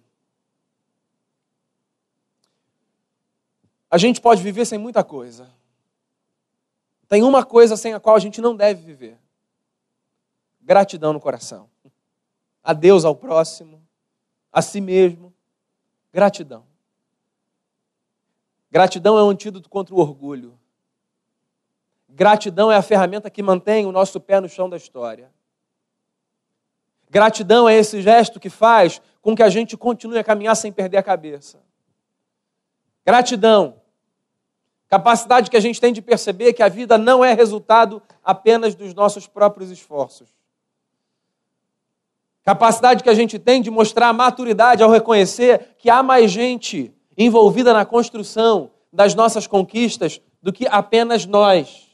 A 3.90 3.98
gente 3.98 4.20
pode 4.20 4.44
viver 4.44 4.66
sem 4.66 4.78
muita 4.78 5.06
coisa. 5.06 5.58
Tem 7.10 7.24
uma 7.24 7.44
coisa 7.44 7.76
sem 7.76 7.94
a 7.96 8.00
qual 8.00 8.16
a 8.16 8.20
gente 8.20 8.40
não 8.40 8.56
deve 8.56 8.84
viver: 8.84 9.18
gratidão 10.62 11.12
no 11.12 11.20
coração. 11.20 11.68
A 12.64 12.72
Deus, 12.72 13.04
ao 13.04 13.16
próximo, 13.16 13.82
a 14.52 14.62
si 14.62 14.80
mesmo. 14.80 15.34
Gratidão. 16.14 16.66
Gratidão 18.72 19.18
é 19.18 19.24
um 19.24 19.30
antídoto 19.30 19.68
contra 19.68 19.96
o 19.96 20.00
orgulho. 20.00 20.58
Gratidão 22.08 22.72
é 22.72 22.76
a 22.76 22.82
ferramenta 22.82 23.30
que 23.30 23.42
mantém 23.42 23.86
o 23.86 23.92
nosso 23.92 24.20
pé 24.20 24.40
no 24.40 24.48
chão 24.48 24.70
da 24.70 24.78
história. 24.78 25.32
Gratidão 27.10 27.68
é 27.68 27.76
esse 27.76 28.02
gesto 28.02 28.40
que 28.40 28.50
faz 28.50 29.02
com 29.20 29.36
que 29.36 29.42
a 29.42 29.50
gente 29.50 29.76
continue 29.76 30.20
a 30.20 30.24
caminhar 30.24 30.56
sem 30.56 30.72
perder 30.72 30.98
a 30.98 31.04
cabeça. 31.04 31.60
Gratidão 33.04 33.79
Capacidade 34.90 35.52
que 35.52 35.58
a 35.58 35.60
gente 35.60 35.80
tem 35.80 35.94
de 35.94 36.02
perceber 36.02 36.52
que 36.54 36.64
a 36.64 36.68
vida 36.68 36.98
não 36.98 37.24
é 37.24 37.34
resultado 37.34 38.02
apenas 38.24 38.74
dos 38.74 38.92
nossos 38.96 39.28
próprios 39.28 39.70
esforços. 39.70 40.28
Capacidade 42.44 43.04
que 43.04 43.10
a 43.10 43.14
gente 43.14 43.38
tem 43.38 43.62
de 43.62 43.70
mostrar 43.70 44.12
maturidade 44.12 44.82
ao 44.82 44.90
reconhecer 44.90 45.76
que 45.78 45.92
há 45.92 46.02
mais 46.02 46.32
gente 46.32 46.92
envolvida 47.16 47.72
na 47.72 47.86
construção 47.86 48.72
das 48.92 49.14
nossas 49.14 49.46
conquistas 49.46 50.20
do 50.42 50.52
que 50.52 50.66
apenas 50.68 51.28
nós. 51.28 51.88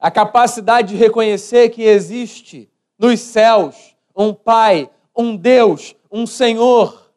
A 0.00 0.10
capacidade 0.10 0.88
de 0.88 0.96
reconhecer 0.96 1.68
que 1.68 1.82
existe 1.82 2.68
nos 2.98 3.20
céus 3.20 3.94
um 4.16 4.34
Pai, 4.34 4.90
um 5.16 5.36
Deus, 5.36 5.94
um 6.10 6.26
Senhor 6.26 7.12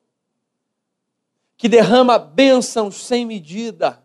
que 1.58 1.67
derrama 1.67 2.19
bênçãos 2.19 3.04
sem 3.04 3.26
medida 3.26 4.02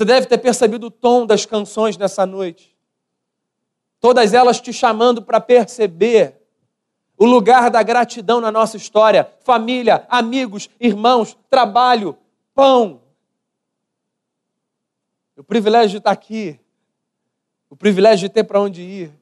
você 0.00 0.04
deve 0.06 0.26
ter 0.26 0.38
percebido 0.38 0.86
o 0.86 0.90
tom 0.90 1.26
das 1.26 1.44
canções 1.44 1.98
nessa 1.98 2.24
noite. 2.24 2.74
Todas 4.00 4.32
elas 4.32 4.58
te 4.58 4.72
chamando 4.72 5.20
para 5.20 5.38
perceber 5.38 6.40
o 7.18 7.26
lugar 7.26 7.70
da 7.70 7.82
gratidão 7.82 8.40
na 8.40 8.50
nossa 8.50 8.78
história. 8.78 9.30
Família, 9.40 10.06
amigos, 10.08 10.70
irmãos, 10.80 11.36
trabalho, 11.50 12.16
pão. 12.54 13.02
O 15.36 15.44
privilégio 15.44 15.90
de 15.90 15.96
estar 15.98 16.12
aqui. 16.12 16.58
O 17.68 17.76
privilégio 17.76 18.26
de 18.26 18.32
ter 18.32 18.44
para 18.44 18.58
onde 18.58 18.80
ir. 18.80 19.12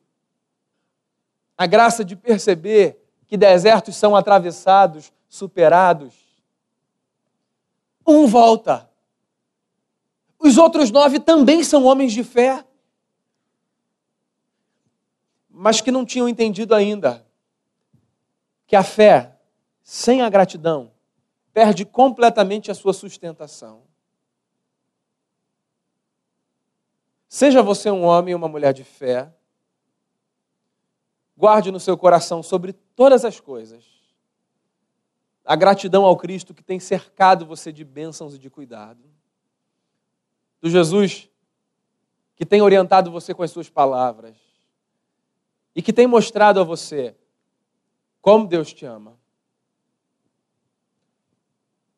A 1.57 1.67
graça 1.67 2.05
de 2.05 2.14
perceber 2.14 3.05
que 3.27 3.37
desertos 3.37 3.97
são 3.97 4.14
atravessados, 4.14 5.12
superados. 5.29 6.14
Um 8.07 8.29
volta 8.29 8.88
os 10.38 10.57
outros 10.57 10.90
nove 10.90 11.18
também 11.18 11.64
são 11.64 11.85
homens 11.85 12.12
de 12.12 12.22
fé, 12.22 12.64
mas 15.51 15.81
que 15.81 15.90
não 15.90 16.05
tinham 16.05 16.29
entendido 16.29 16.74
ainda 16.74 17.27
que 18.66 18.77
a 18.77 18.85
fé, 18.85 19.37
sem 19.83 20.22
a 20.22 20.29
gratidão, 20.29 20.92
perde 21.53 21.85
completamente 21.85 22.70
a 22.70 22.74
sua 22.74 22.92
sustentação. 22.92 23.83
Seja 27.29 27.62
você 27.62 27.90
um 27.90 28.05
homem 28.05 28.35
ou 28.35 28.38
uma 28.38 28.48
mulher 28.48 28.72
de 28.72 28.85
fé, 28.85 29.33
guarde 31.37 31.72
no 31.72 31.81
seu 31.81 31.96
coração 31.96 32.42
sobre 32.42 32.72
todas 32.72 33.24
as 33.24 33.40
coisas 33.40 33.98
a 35.44 35.57
gratidão 35.57 36.05
ao 36.05 36.14
Cristo 36.14 36.53
que 36.53 36.62
tem 36.62 36.79
cercado 36.79 37.46
você 37.46 37.72
de 37.72 37.83
bênçãos 37.83 38.35
e 38.35 38.38
de 38.38 38.51
cuidado 38.51 39.03
do 40.61 40.68
Jesus 40.68 41.29
que 42.37 42.47
tem 42.47 42.62
orientado 42.62 43.11
você 43.11 43.35
com 43.35 43.42
as 43.42 43.51
suas 43.51 43.68
palavras 43.68 44.37
e 45.75 45.83
que 45.83 45.92
tem 45.92 46.07
mostrado 46.07 46.61
a 46.61 46.64
você 46.64 47.16
como 48.21 48.47
Deus 48.47 48.73
te 48.73 48.87
ama. 48.87 49.18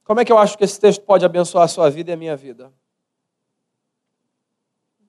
Como 0.03 0.19
é 0.19 0.25
que 0.25 0.33
eu 0.33 0.39
acho 0.39 0.59
que 0.59 0.65
esse 0.65 0.81
texto 0.81 1.03
pode 1.03 1.25
abençoar 1.25 1.65
a 1.65 1.69
sua 1.69 1.89
vida 1.91 2.11
e 2.11 2.15
a 2.15 2.17
minha 2.17 2.37
vida? 2.37 2.73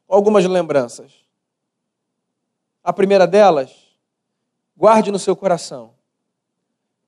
Algumas 0.07 0.45
lembranças. 0.45 1.25
A 2.83 2.91
primeira 2.91 3.25
delas, 3.25 3.97
guarde 4.75 5.11
no 5.11 5.19
seu 5.19 5.35
coração. 5.35 5.95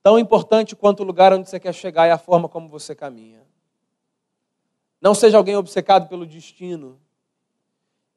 Tão 0.02 0.18
importante 0.18 0.74
quanto 0.74 1.00
o 1.00 1.06
lugar 1.06 1.32
onde 1.32 1.48
você 1.48 1.60
quer 1.60 1.72
chegar 1.72 2.06
é 2.06 2.10
a 2.10 2.18
forma 2.18 2.48
como 2.48 2.68
você 2.68 2.94
caminha. 2.94 3.43
Não 5.04 5.14
seja 5.14 5.36
alguém 5.36 5.54
obcecado 5.54 6.08
pelo 6.08 6.24
destino 6.24 6.98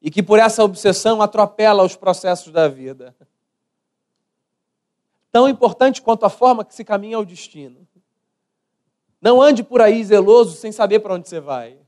e 0.00 0.10
que 0.10 0.22
por 0.22 0.38
essa 0.38 0.64
obsessão 0.64 1.20
atropela 1.20 1.84
os 1.84 1.94
processos 1.94 2.50
da 2.50 2.66
vida. 2.66 3.14
Tão 5.30 5.46
importante 5.46 6.00
quanto 6.00 6.24
a 6.24 6.30
forma 6.30 6.64
que 6.64 6.74
se 6.74 6.82
caminha 6.82 7.18
ao 7.18 7.26
destino. 7.26 7.86
Não 9.20 9.42
ande 9.42 9.62
por 9.62 9.82
aí 9.82 10.02
zeloso 10.02 10.56
sem 10.56 10.72
saber 10.72 11.00
para 11.00 11.12
onde 11.12 11.28
você 11.28 11.40
vai. 11.40 11.78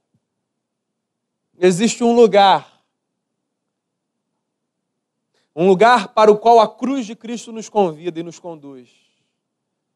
Existe 1.59 2.05
um 2.05 2.15
lugar. 2.15 2.85
Um 5.57 5.67
lugar 5.67 6.09
para 6.09 6.31
o 6.31 6.37
qual 6.37 6.61
a 6.61 6.69
cruz 6.69 7.07
de 7.07 7.17
Cristo 7.17 7.53
nos 7.53 7.71
convida 7.71 8.21
e 8.21 8.23
nos 8.23 8.39
conduz. 8.39 8.91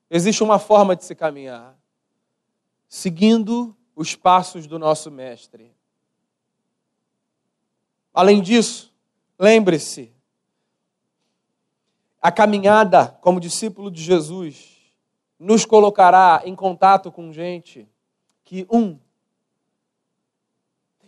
Existe 0.09 0.43
uma 0.43 0.59
forma 0.59 0.97
de 0.97 1.05
se 1.05 1.15
caminhar. 1.15 1.79
Seguindo 2.89 3.77
os 3.95 4.15
passos 4.15 4.67
do 4.67 4.79
nosso 4.79 5.11
Mestre. 5.11 5.75
Além 8.13 8.41
disso, 8.41 8.93
lembre-se, 9.39 10.13
a 12.21 12.33
caminhada 12.33 13.09
como 13.21 13.41
discípulo 13.41 13.91
de 13.91 14.03
Jesus 14.03 14.75
nos 15.39 15.65
colocará 15.65 16.43
em 16.45 16.55
contato 16.55 17.13
com 17.13 17.33
gente 17.33 17.89
que, 18.45 18.67
um, 18.71 18.99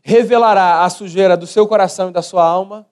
revelará 0.02 0.84
a 0.84 0.90
sujeira 0.90 1.36
do 1.36 1.46
seu 1.46 1.66
coração 1.66 2.10
e 2.10 2.12
da 2.12 2.22
sua 2.22 2.44
alma, 2.44 2.86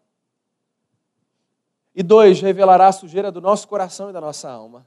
e 1.94 2.02
dois, 2.02 2.40
revelará 2.40 2.88
a 2.88 2.92
sujeira 2.92 3.30
do 3.30 3.40
nosso 3.40 3.68
coração 3.68 4.11
e 4.11 4.12
da 4.12 4.20
nossa 4.20 4.50
alma. 4.50 4.87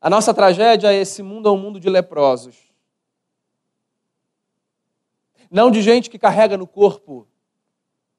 A 0.00 0.10
nossa 0.10 0.34
tragédia 0.34 0.92
é 0.92 0.96
esse 0.96 1.22
mundo 1.22 1.48
é 1.48 1.52
um 1.52 1.56
mundo 1.56 1.78
de 1.78 1.88
leprosos. 1.88 2.73
Não 5.54 5.70
de 5.70 5.82
gente 5.82 6.10
que 6.10 6.18
carrega 6.18 6.58
no 6.58 6.66
corpo 6.66 7.28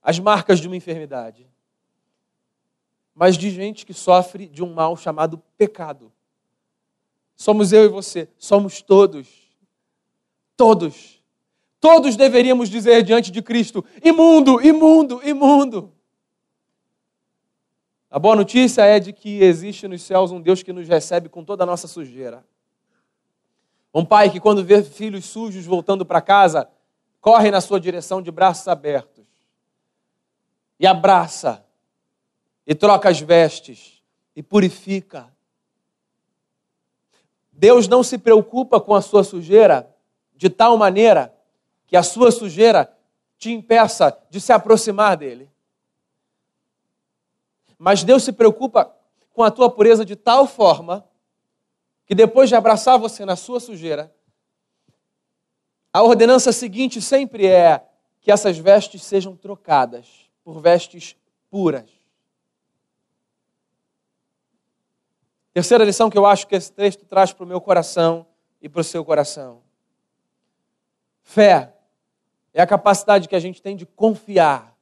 as 0.02 0.17
marcas 0.17 0.58
de 0.58 0.67
uma 0.67 0.78
enfermidade, 0.78 1.45
mas 3.13 3.38
de 3.38 3.50
gente 3.50 3.86
que 3.86 3.93
sofre 3.93 4.48
de 4.48 4.63
um 4.63 4.74
mal 4.74 4.95
chamado 4.95 5.43
pecado. 5.58 6.13
Somos 7.36 7.74
eu 7.74 7.84
e 7.84 7.88
você, 7.89 8.30
somos 8.38 8.82
todos. 8.82 9.28
Todos. 10.56 11.21
Todos 11.82 12.15
deveríamos 12.15 12.69
dizer 12.69 13.04
diante 13.04 13.30
de 13.34 13.41
Cristo: 13.41 13.84
imundo, 14.02 14.65
imundo, 14.65 15.19
imundo. 15.21 15.91
A 18.10 18.17
boa 18.17 18.38
notícia 18.38 18.84
é 18.84 18.98
de 18.98 19.12
que 19.12 19.43
existe 19.43 19.89
nos 19.89 20.04
céus 20.04 20.32
um 20.32 20.39
Deus 20.39 20.63
que 20.63 20.71
nos 20.71 20.88
recebe 20.88 21.28
com 21.28 21.43
toda 21.43 21.63
a 21.63 21.67
nossa 21.67 21.86
sujeira. 21.86 22.45
Um 23.93 24.06
pai 24.06 24.30
que, 24.30 24.39
quando 24.39 24.63
vê 24.63 24.82
filhos 24.82 25.26
sujos 25.26 25.65
voltando 25.65 26.06
para 26.06 26.21
casa, 26.21 26.69
corre 27.26 27.50
na 27.50 27.60
sua 27.60 27.80
direção 27.80 28.22
de 28.22 28.30
braços 28.30 28.68
abertos 28.68 29.26
e 30.80 30.86
abraça, 30.86 31.66
e 32.68 32.76
troca 32.76 33.10
as 33.10 33.20
vestes, 33.20 34.04
e 34.36 34.44
purifica. 34.44 35.34
Deus 37.52 37.88
não 37.88 38.04
se 38.04 38.20
preocupa 38.20 38.80
com 38.80 38.94
a 38.94 39.02
sua 39.02 39.24
sujeira 39.24 39.92
de 40.36 40.52
tal 40.52 40.78
maneira 40.78 41.36
que 41.88 41.98
a 41.98 42.04
sua 42.04 42.30
sujeira 42.32 42.96
te 43.40 43.52
impeça 43.52 44.16
de 44.30 44.40
se 44.40 44.54
aproximar 44.54 45.18
dele. 45.18 45.50
Mas 47.76 48.04
Deus 48.04 48.24
se 48.24 48.34
preocupa 48.34 48.96
com 49.34 49.42
a 49.42 49.50
tua 49.50 49.72
pureza 49.72 50.06
de 50.06 50.16
tal 50.16 50.46
forma 50.46 51.04
que 52.06 52.14
depois 52.14 52.50
de 52.50 52.56
abraçar 52.56 53.00
você 53.00 53.26
na 53.26 53.36
sua 53.36 53.60
sujeira, 53.60 54.14
a 55.95 56.03
ordenança 56.03 56.51
seguinte 56.51 57.01
sempre 57.01 57.47
é 57.47 57.81
que 58.19 58.29
essas 58.29 58.58
vestes 58.58 59.01
sejam 59.01 59.34
trocadas 59.34 60.29
por 60.43 60.60
vestes 60.60 61.15
puras. 61.49 61.89
Terceira 65.53 65.86
lição 65.86 66.10
que 66.10 66.17
eu 66.17 66.25
acho 66.25 66.47
que 66.47 66.55
esse 66.58 66.69
texto 66.69 67.05
traz 67.05 67.31
para 67.31 67.45
o 67.45 67.47
meu 67.47 67.62
coração 67.62 68.27
e 68.62 68.67
para 68.67 68.81
o 68.81 68.84
seu 68.84 69.05
coração. 69.05 69.62
Fé 71.23 71.73
é 72.53 72.62
a 72.62 72.67
capacidade 72.67 73.29
que 73.29 73.36
a 73.38 73.39
gente 73.39 73.62
tem 73.62 73.77
de 73.77 73.86
confiar 73.86 74.75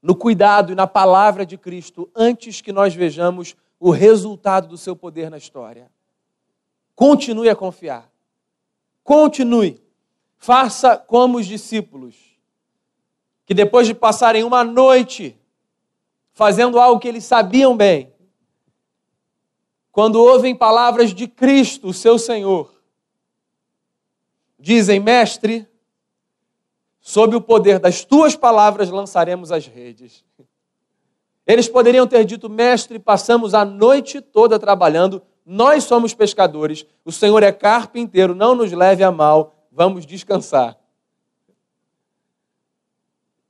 no 0.00 0.14
cuidado 0.14 0.70
e 0.70 0.76
na 0.76 0.86
palavra 0.86 1.44
de 1.44 1.58
Cristo 1.58 2.08
antes 2.14 2.60
que 2.60 2.70
nós 2.70 2.94
vejamos 2.94 3.56
o 3.80 3.90
resultado 3.90 4.68
do 4.68 4.78
seu 4.78 4.94
poder 4.94 5.32
na 5.32 5.36
história. 5.36 5.90
Continue 6.94 7.48
a 7.48 7.56
confiar. 7.56 8.08
Continue. 9.06 9.80
Faça 10.36 10.96
como 10.96 11.38
os 11.38 11.46
discípulos, 11.46 12.16
que 13.46 13.54
depois 13.54 13.86
de 13.86 13.94
passarem 13.94 14.42
uma 14.42 14.64
noite 14.64 15.38
fazendo 16.32 16.78
algo 16.78 17.00
que 17.00 17.06
eles 17.06 17.24
sabiam 17.24 17.74
bem, 17.76 18.12
quando 19.92 20.16
ouvem 20.16 20.54
palavras 20.54 21.14
de 21.14 21.28
Cristo, 21.28 21.92
seu 21.92 22.18
Senhor, 22.18 22.74
dizem: 24.58 24.98
Mestre, 24.98 25.66
sob 27.00 27.36
o 27.36 27.40
poder 27.40 27.78
das 27.78 28.04
tuas 28.04 28.34
palavras 28.34 28.90
lançaremos 28.90 29.52
as 29.52 29.66
redes. 29.66 30.24
Eles 31.46 31.68
poderiam 31.68 32.08
ter 32.08 32.24
dito: 32.24 32.50
Mestre, 32.50 32.98
passamos 32.98 33.54
a 33.54 33.64
noite 33.64 34.20
toda 34.20 34.58
trabalhando, 34.58 35.22
nós 35.48 35.84
somos 35.84 36.12
pescadores, 36.12 36.84
o 37.04 37.12
Senhor 37.12 37.40
é 37.44 37.52
carpinteiro, 37.52 38.34
não 38.34 38.52
nos 38.52 38.72
leve 38.72 39.04
a 39.04 39.12
mal, 39.12 39.54
vamos 39.70 40.04
descansar. 40.04 40.76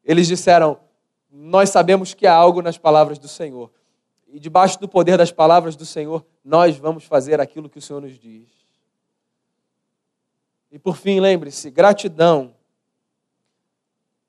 Eles 0.04 0.26
disseram: 0.26 0.78
Nós 1.30 1.70
sabemos 1.70 2.12
que 2.12 2.26
há 2.26 2.34
algo 2.34 2.60
nas 2.60 2.76
palavras 2.76 3.18
do 3.18 3.26
Senhor 3.26 3.70
e 4.28 4.38
debaixo 4.38 4.78
do 4.78 4.86
poder 4.86 5.16
das 5.16 5.32
palavras 5.32 5.74
do 5.74 5.86
Senhor, 5.86 6.22
nós 6.44 6.76
vamos 6.76 7.04
fazer 7.04 7.40
aquilo 7.40 7.70
que 7.70 7.78
o 7.78 7.82
Senhor 7.82 8.02
nos 8.02 8.18
diz. 8.18 8.46
E 10.70 10.78
por 10.78 10.98
fim, 10.98 11.18
lembre-se: 11.18 11.70
gratidão 11.70 12.54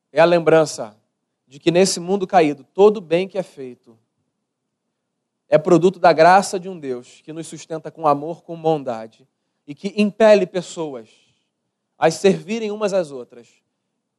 é 0.09 0.21
a 0.21 0.25
lembrança 0.25 0.95
de 1.45 1.59
que 1.59 1.69
nesse 1.69 1.99
mundo 1.99 2.25
caído, 2.25 2.63
todo 2.63 3.01
bem 3.01 3.27
que 3.27 3.37
é 3.37 3.43
feito 3.43 3.99
é 5.49 5.57
produto 5.57 5.99
da 5.99 6.11
graça 6.11 6.59
de 6.59 6.67
um 6.67 6.79
Deus 6.79 7.21
que 7.21 7.31
nos 7.31 7.47
sustenta 7.47 7.89
com 7.89 8.07
amor, 8.07 8.43
com 8.43 8.59
bondade 8.59 9.27
e 9.65 9.73
que 9.73 9.93
impele 9.95 10.45
pessoas 10.45 11.09
a 11.97 12.11
servirem 12.11 12.71
umas 12.71 12.93
às 12.93 13.11
outras 13.11 13.49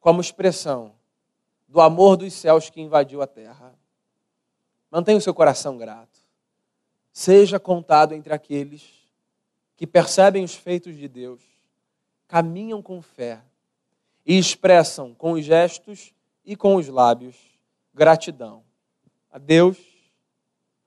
como 0.00 0.20
expressão 0.20 0.94
do 1.68 1.80
amor 1.80 2.16
dos 2.16 2.32
céus 2.32 2.70
que 2.70 2.80
invadiu 2.80 3.20
a 3.20 3.26
terra. 3.26 3.74
Mantenha 4.90 5.18
o 5.18 5.20
seu 5.20 5.34
coração 5.34 5.76
grato. 5.76 6.18
Seja 7.12 7.60
contado 7.60 8.14
entre 8.14 8.32
aqueles 8.32 8.98
que 9.76 9.86
percebem 9.86 10.42
os 10.42 10.54
feitos 10.54 10.96
de 10.96 11.06
Deus, 11.06 11.40
caminham 12.26 12.82
com 12.82 13.00
fé 13.00 13.42
e 14.26 14.38
expressam 14.38 15.14
com 15.14 15.32
os 15.32 15.44
gestos 15.44 16.12
e 16.44 16.56
com 16.56 16.76
os 16.76 16.88
lábios 16.88 17.36
gratidão 17.94 18.62
a 19.30 19.38
Deus, 19.38 19.78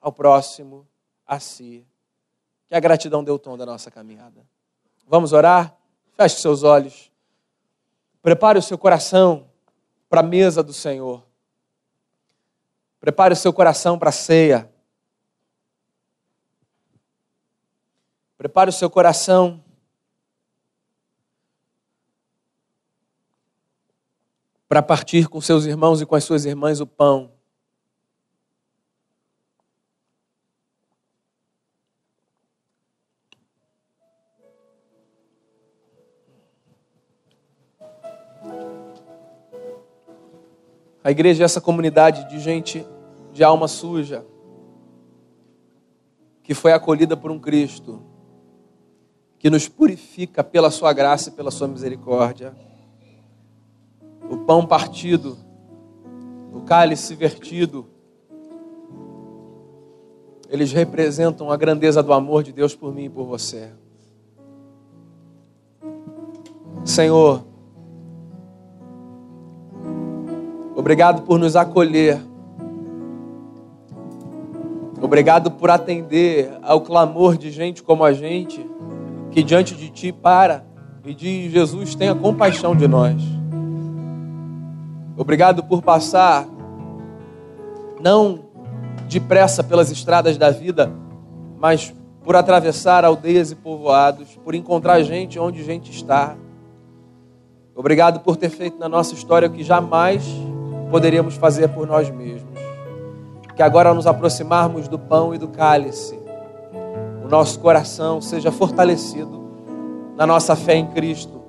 ao 0.02 0.12
próximo, 0.12 0.88
a 1.26 1.40
si. 1.40 1.86
Que 2.68 2.76
a 2.76 2.80
gratidão 2.80 3.24
dê 3.24 3.32
o 3.32 3.40
tom 3.40 3.56
da 3.56 3.66
nossa 3.66 3.92
caminhada. 3.92 4.46
Vamos 5.08 5.32
orar? 5.32 5.78
Feche 6.14 6.42
seus 6.42 6.64
olhos. 6.64 7.12
Prepare 8.22 8.58
o 8.58 8.62
seu 8.62 8.78
coração 8.78 9.50
para 10.10 10.22
a 10.22 10.24
mesa 10.24 10.64
do 10.64 10.74
Senhor. 10.74 11.24
Prepare 13.00 13.34
o 13.34 13.38
seu 13.38 13.54
coração 13.54 13.98
para 13.98 14.10
a 14.10 14.14
ceia. 14.14 14.72
Prepare 18.38 18.70
o 18.70 18.74
seu 18.74 18.90
coração 18.90 19.64
para 24.68 24.82
partir 24.82 25.28
com 25.28 25.42
seus 25.42 25.66
irmãos 25.66 26.02
e 26.02 26.06
com 26.06 26.16
as 26.16 26.24
suas 26.24 26.46
irmãs 26.46 26.80
o 26.80 26.88
pão. 26.88 27.32
A 41.04 41.10
igreja 41.10 41.44
é 41.44 41.46
essa 41.46 41.60
comunidade 41.60 42.30
de 42.30 42.40
gente 42.40 42.86
de 43.32 43.44
alma 43.44 43.68
suja, 43.68 44.26
que 46.44 46.54
foi 46.54 46.74
acolhida 46.74 47.18
por 47.18 47.32
um 47.32 47.40
Cristo, 47.40 48.02
que 49.40 49.50
nos 49.50 49.68
purifica 49.68 50.44
pela 50.44 50.70
Sua 50.70 50.94
graça 50.94 51.30
e 51.30 51.32
pela 51.32 51.50
Sua 51.50 51.68
misericórdia. 51.68 52.56
O 54.30 54.38
pão 54.40 54.66
partido, 54.66 55.38
o 56.54 56.62
cálice 56.62 57.16
vertido, 57.16 57.88
eles 60.50 60.72
representam 60.72 61.50
a 61.50 61.58
grandeza 61.58 62.04
do 62.04 62.14
amor 62.14 62.44
de 62.44 62.52
Deus 62.52 62.76
por 62.76 62.94
mim 62.94 63.06
e 63.06 63.10
por 63.10 63.26
você. 63.26 63.72
Senhor, 66.84 67.51
Obrigado 70.82 71.22
por 71.22 71.38
nos 71.38 71.56
acolher. 71.56 72.20
Obrigado 75.00 75.52
por 75.52 75.70
atender 75.70 76.58
ao 76.64 76.82
clamor 76.82 77.38
de 77.38 77.52
gente 77.52 77.84
como 77.84 78.04
a 78.04 78.12
gente, 78.14 78.68
que 79.30 79.44
diante 79.44 79.76
de 79.76 79.92
Ti 79.92 80.12
para 80.12 80.66
e 81.06 81.14
diz: 81.14 81.52
Jesus, 81.52 81.94
tenha 81.94 82.16
compaixão 82.16 82.76
de 82.76 82.88
nós. 82.88 83.22
Obrigado 85.16 85.64
por 85.64 85.84
passar, 85.84 86.48
não 88.02 88.40
depressa 89.08 89.64
pelas 89.64 89.92
estradas 89.92 90.36
da 90.36 90.50
vida, 90.50 90.92
mas 91.60 91.94
por 92.24 92.36
atravessar 92.36 93.06
aldeias 93.06 93.52
e 93.52 93.56
povoados, 93.56 94.36
por 94.44 94.56
encontrar 94.56 95.04
gente 95.04 95.38
onde 95.38 95.64
gente 95.64 95.92
está. 95.92 96.36
Obrigado 97.76 98.22
por 98.22 98.36
ter 98.36 98.50
feito 98.50 98.80
na 98.80 98.90
nossa 98.90 99.14
história 99.14 99.48
o 99.48 99.52
que 99.52 99.64
jamais 99.64 100.24
poderíamos 100.92 101.36
fazer 101.36 101.70
por 101.70 101.88
nós 101.88 102.10
mesmos. 102.12 102.60
Que 103.56 103.64
agora, 103.64 103.94
nos 103.94 104.06
aproximarmos 104.06 104.88
do 104.88 105.00
pão 105.00 105.34
e 105.34 105.38
do 105.38 105.48
cálice, 105.48 106.20
o 107.24 107.30
nosso 107.30 107.60
coração 107.60 108.20
seja 108.22 108.52
fortalecido 108.52 109.42
na 110.18 110.28
nossa 110.28 110.56
fé 110.56 110.76
em 110.76 110.86
Cristo, 110.88 111.42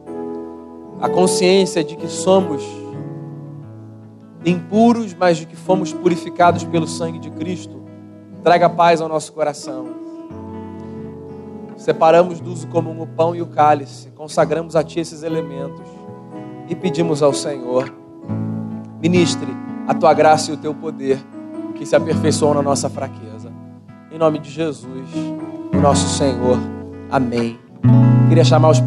a 1.00 1.09
consciência 1.09 1.83
de 1.83 1.96
que 1.96 2.07
somos 2.07 2.62
impuros, 4.44 5.12
mas 5.14 5.38
de 5.38 5.46
que 5.46 5.57
fomos 5.57 5.92
purificados 5.92 6.64
pelo 6.64 6.87
sangue 6.87 7.18
de 7.18 7.31
Cristo, 7.31 7.83
traga 8.42 8.68
paz 8.68 9.00
ao 9.00 9.09
nosso 9.09 9.33
coração. 9.33 9.87
Separamos 11.76 12.40
do 12.40 12.52
uso 12.52 12.68
comum 12.68 13.02
o 13.02 13.07
pão 13.07 13.35
e 13.35 13.42
o 13.42 13.46
cálice, 13.46 14.11
consagramos 14.11 14.76
a 14.76 14.85
Ti 14.85 15.00
esses 15.00 15.24
elementos 15.24 15.88
e 16.68 16.76
pedimos 16.76 17.22
ao 17.22 17.33
Senhor 17.33 18.02
Ministre 19.03 19.49
a 19.88 19.93
tua 19.93 20.15
graça 20.15 20.53
e 20.53 20.55
o 20.55 20.57
teu 20.57 20.73
poder 20.73 21.19
que 21.75 21.85
se 21.85 21.97
aperfeiçoam 21.97 22.55
na 22.55 22.62
nossa 22.62 22.88
fraqueza. 22.88 23.53
Em 24.12 24.17
nome 24.17 24.38
de 24.38 24.49
Jesus, 24.49 25.11
nosso 25.73 26.09
Senhor. 26.17 26.57
Amém. 27.11 27.59
Queria 28.29 28.45
chamar 28.45 28.71
os 28.71 28.79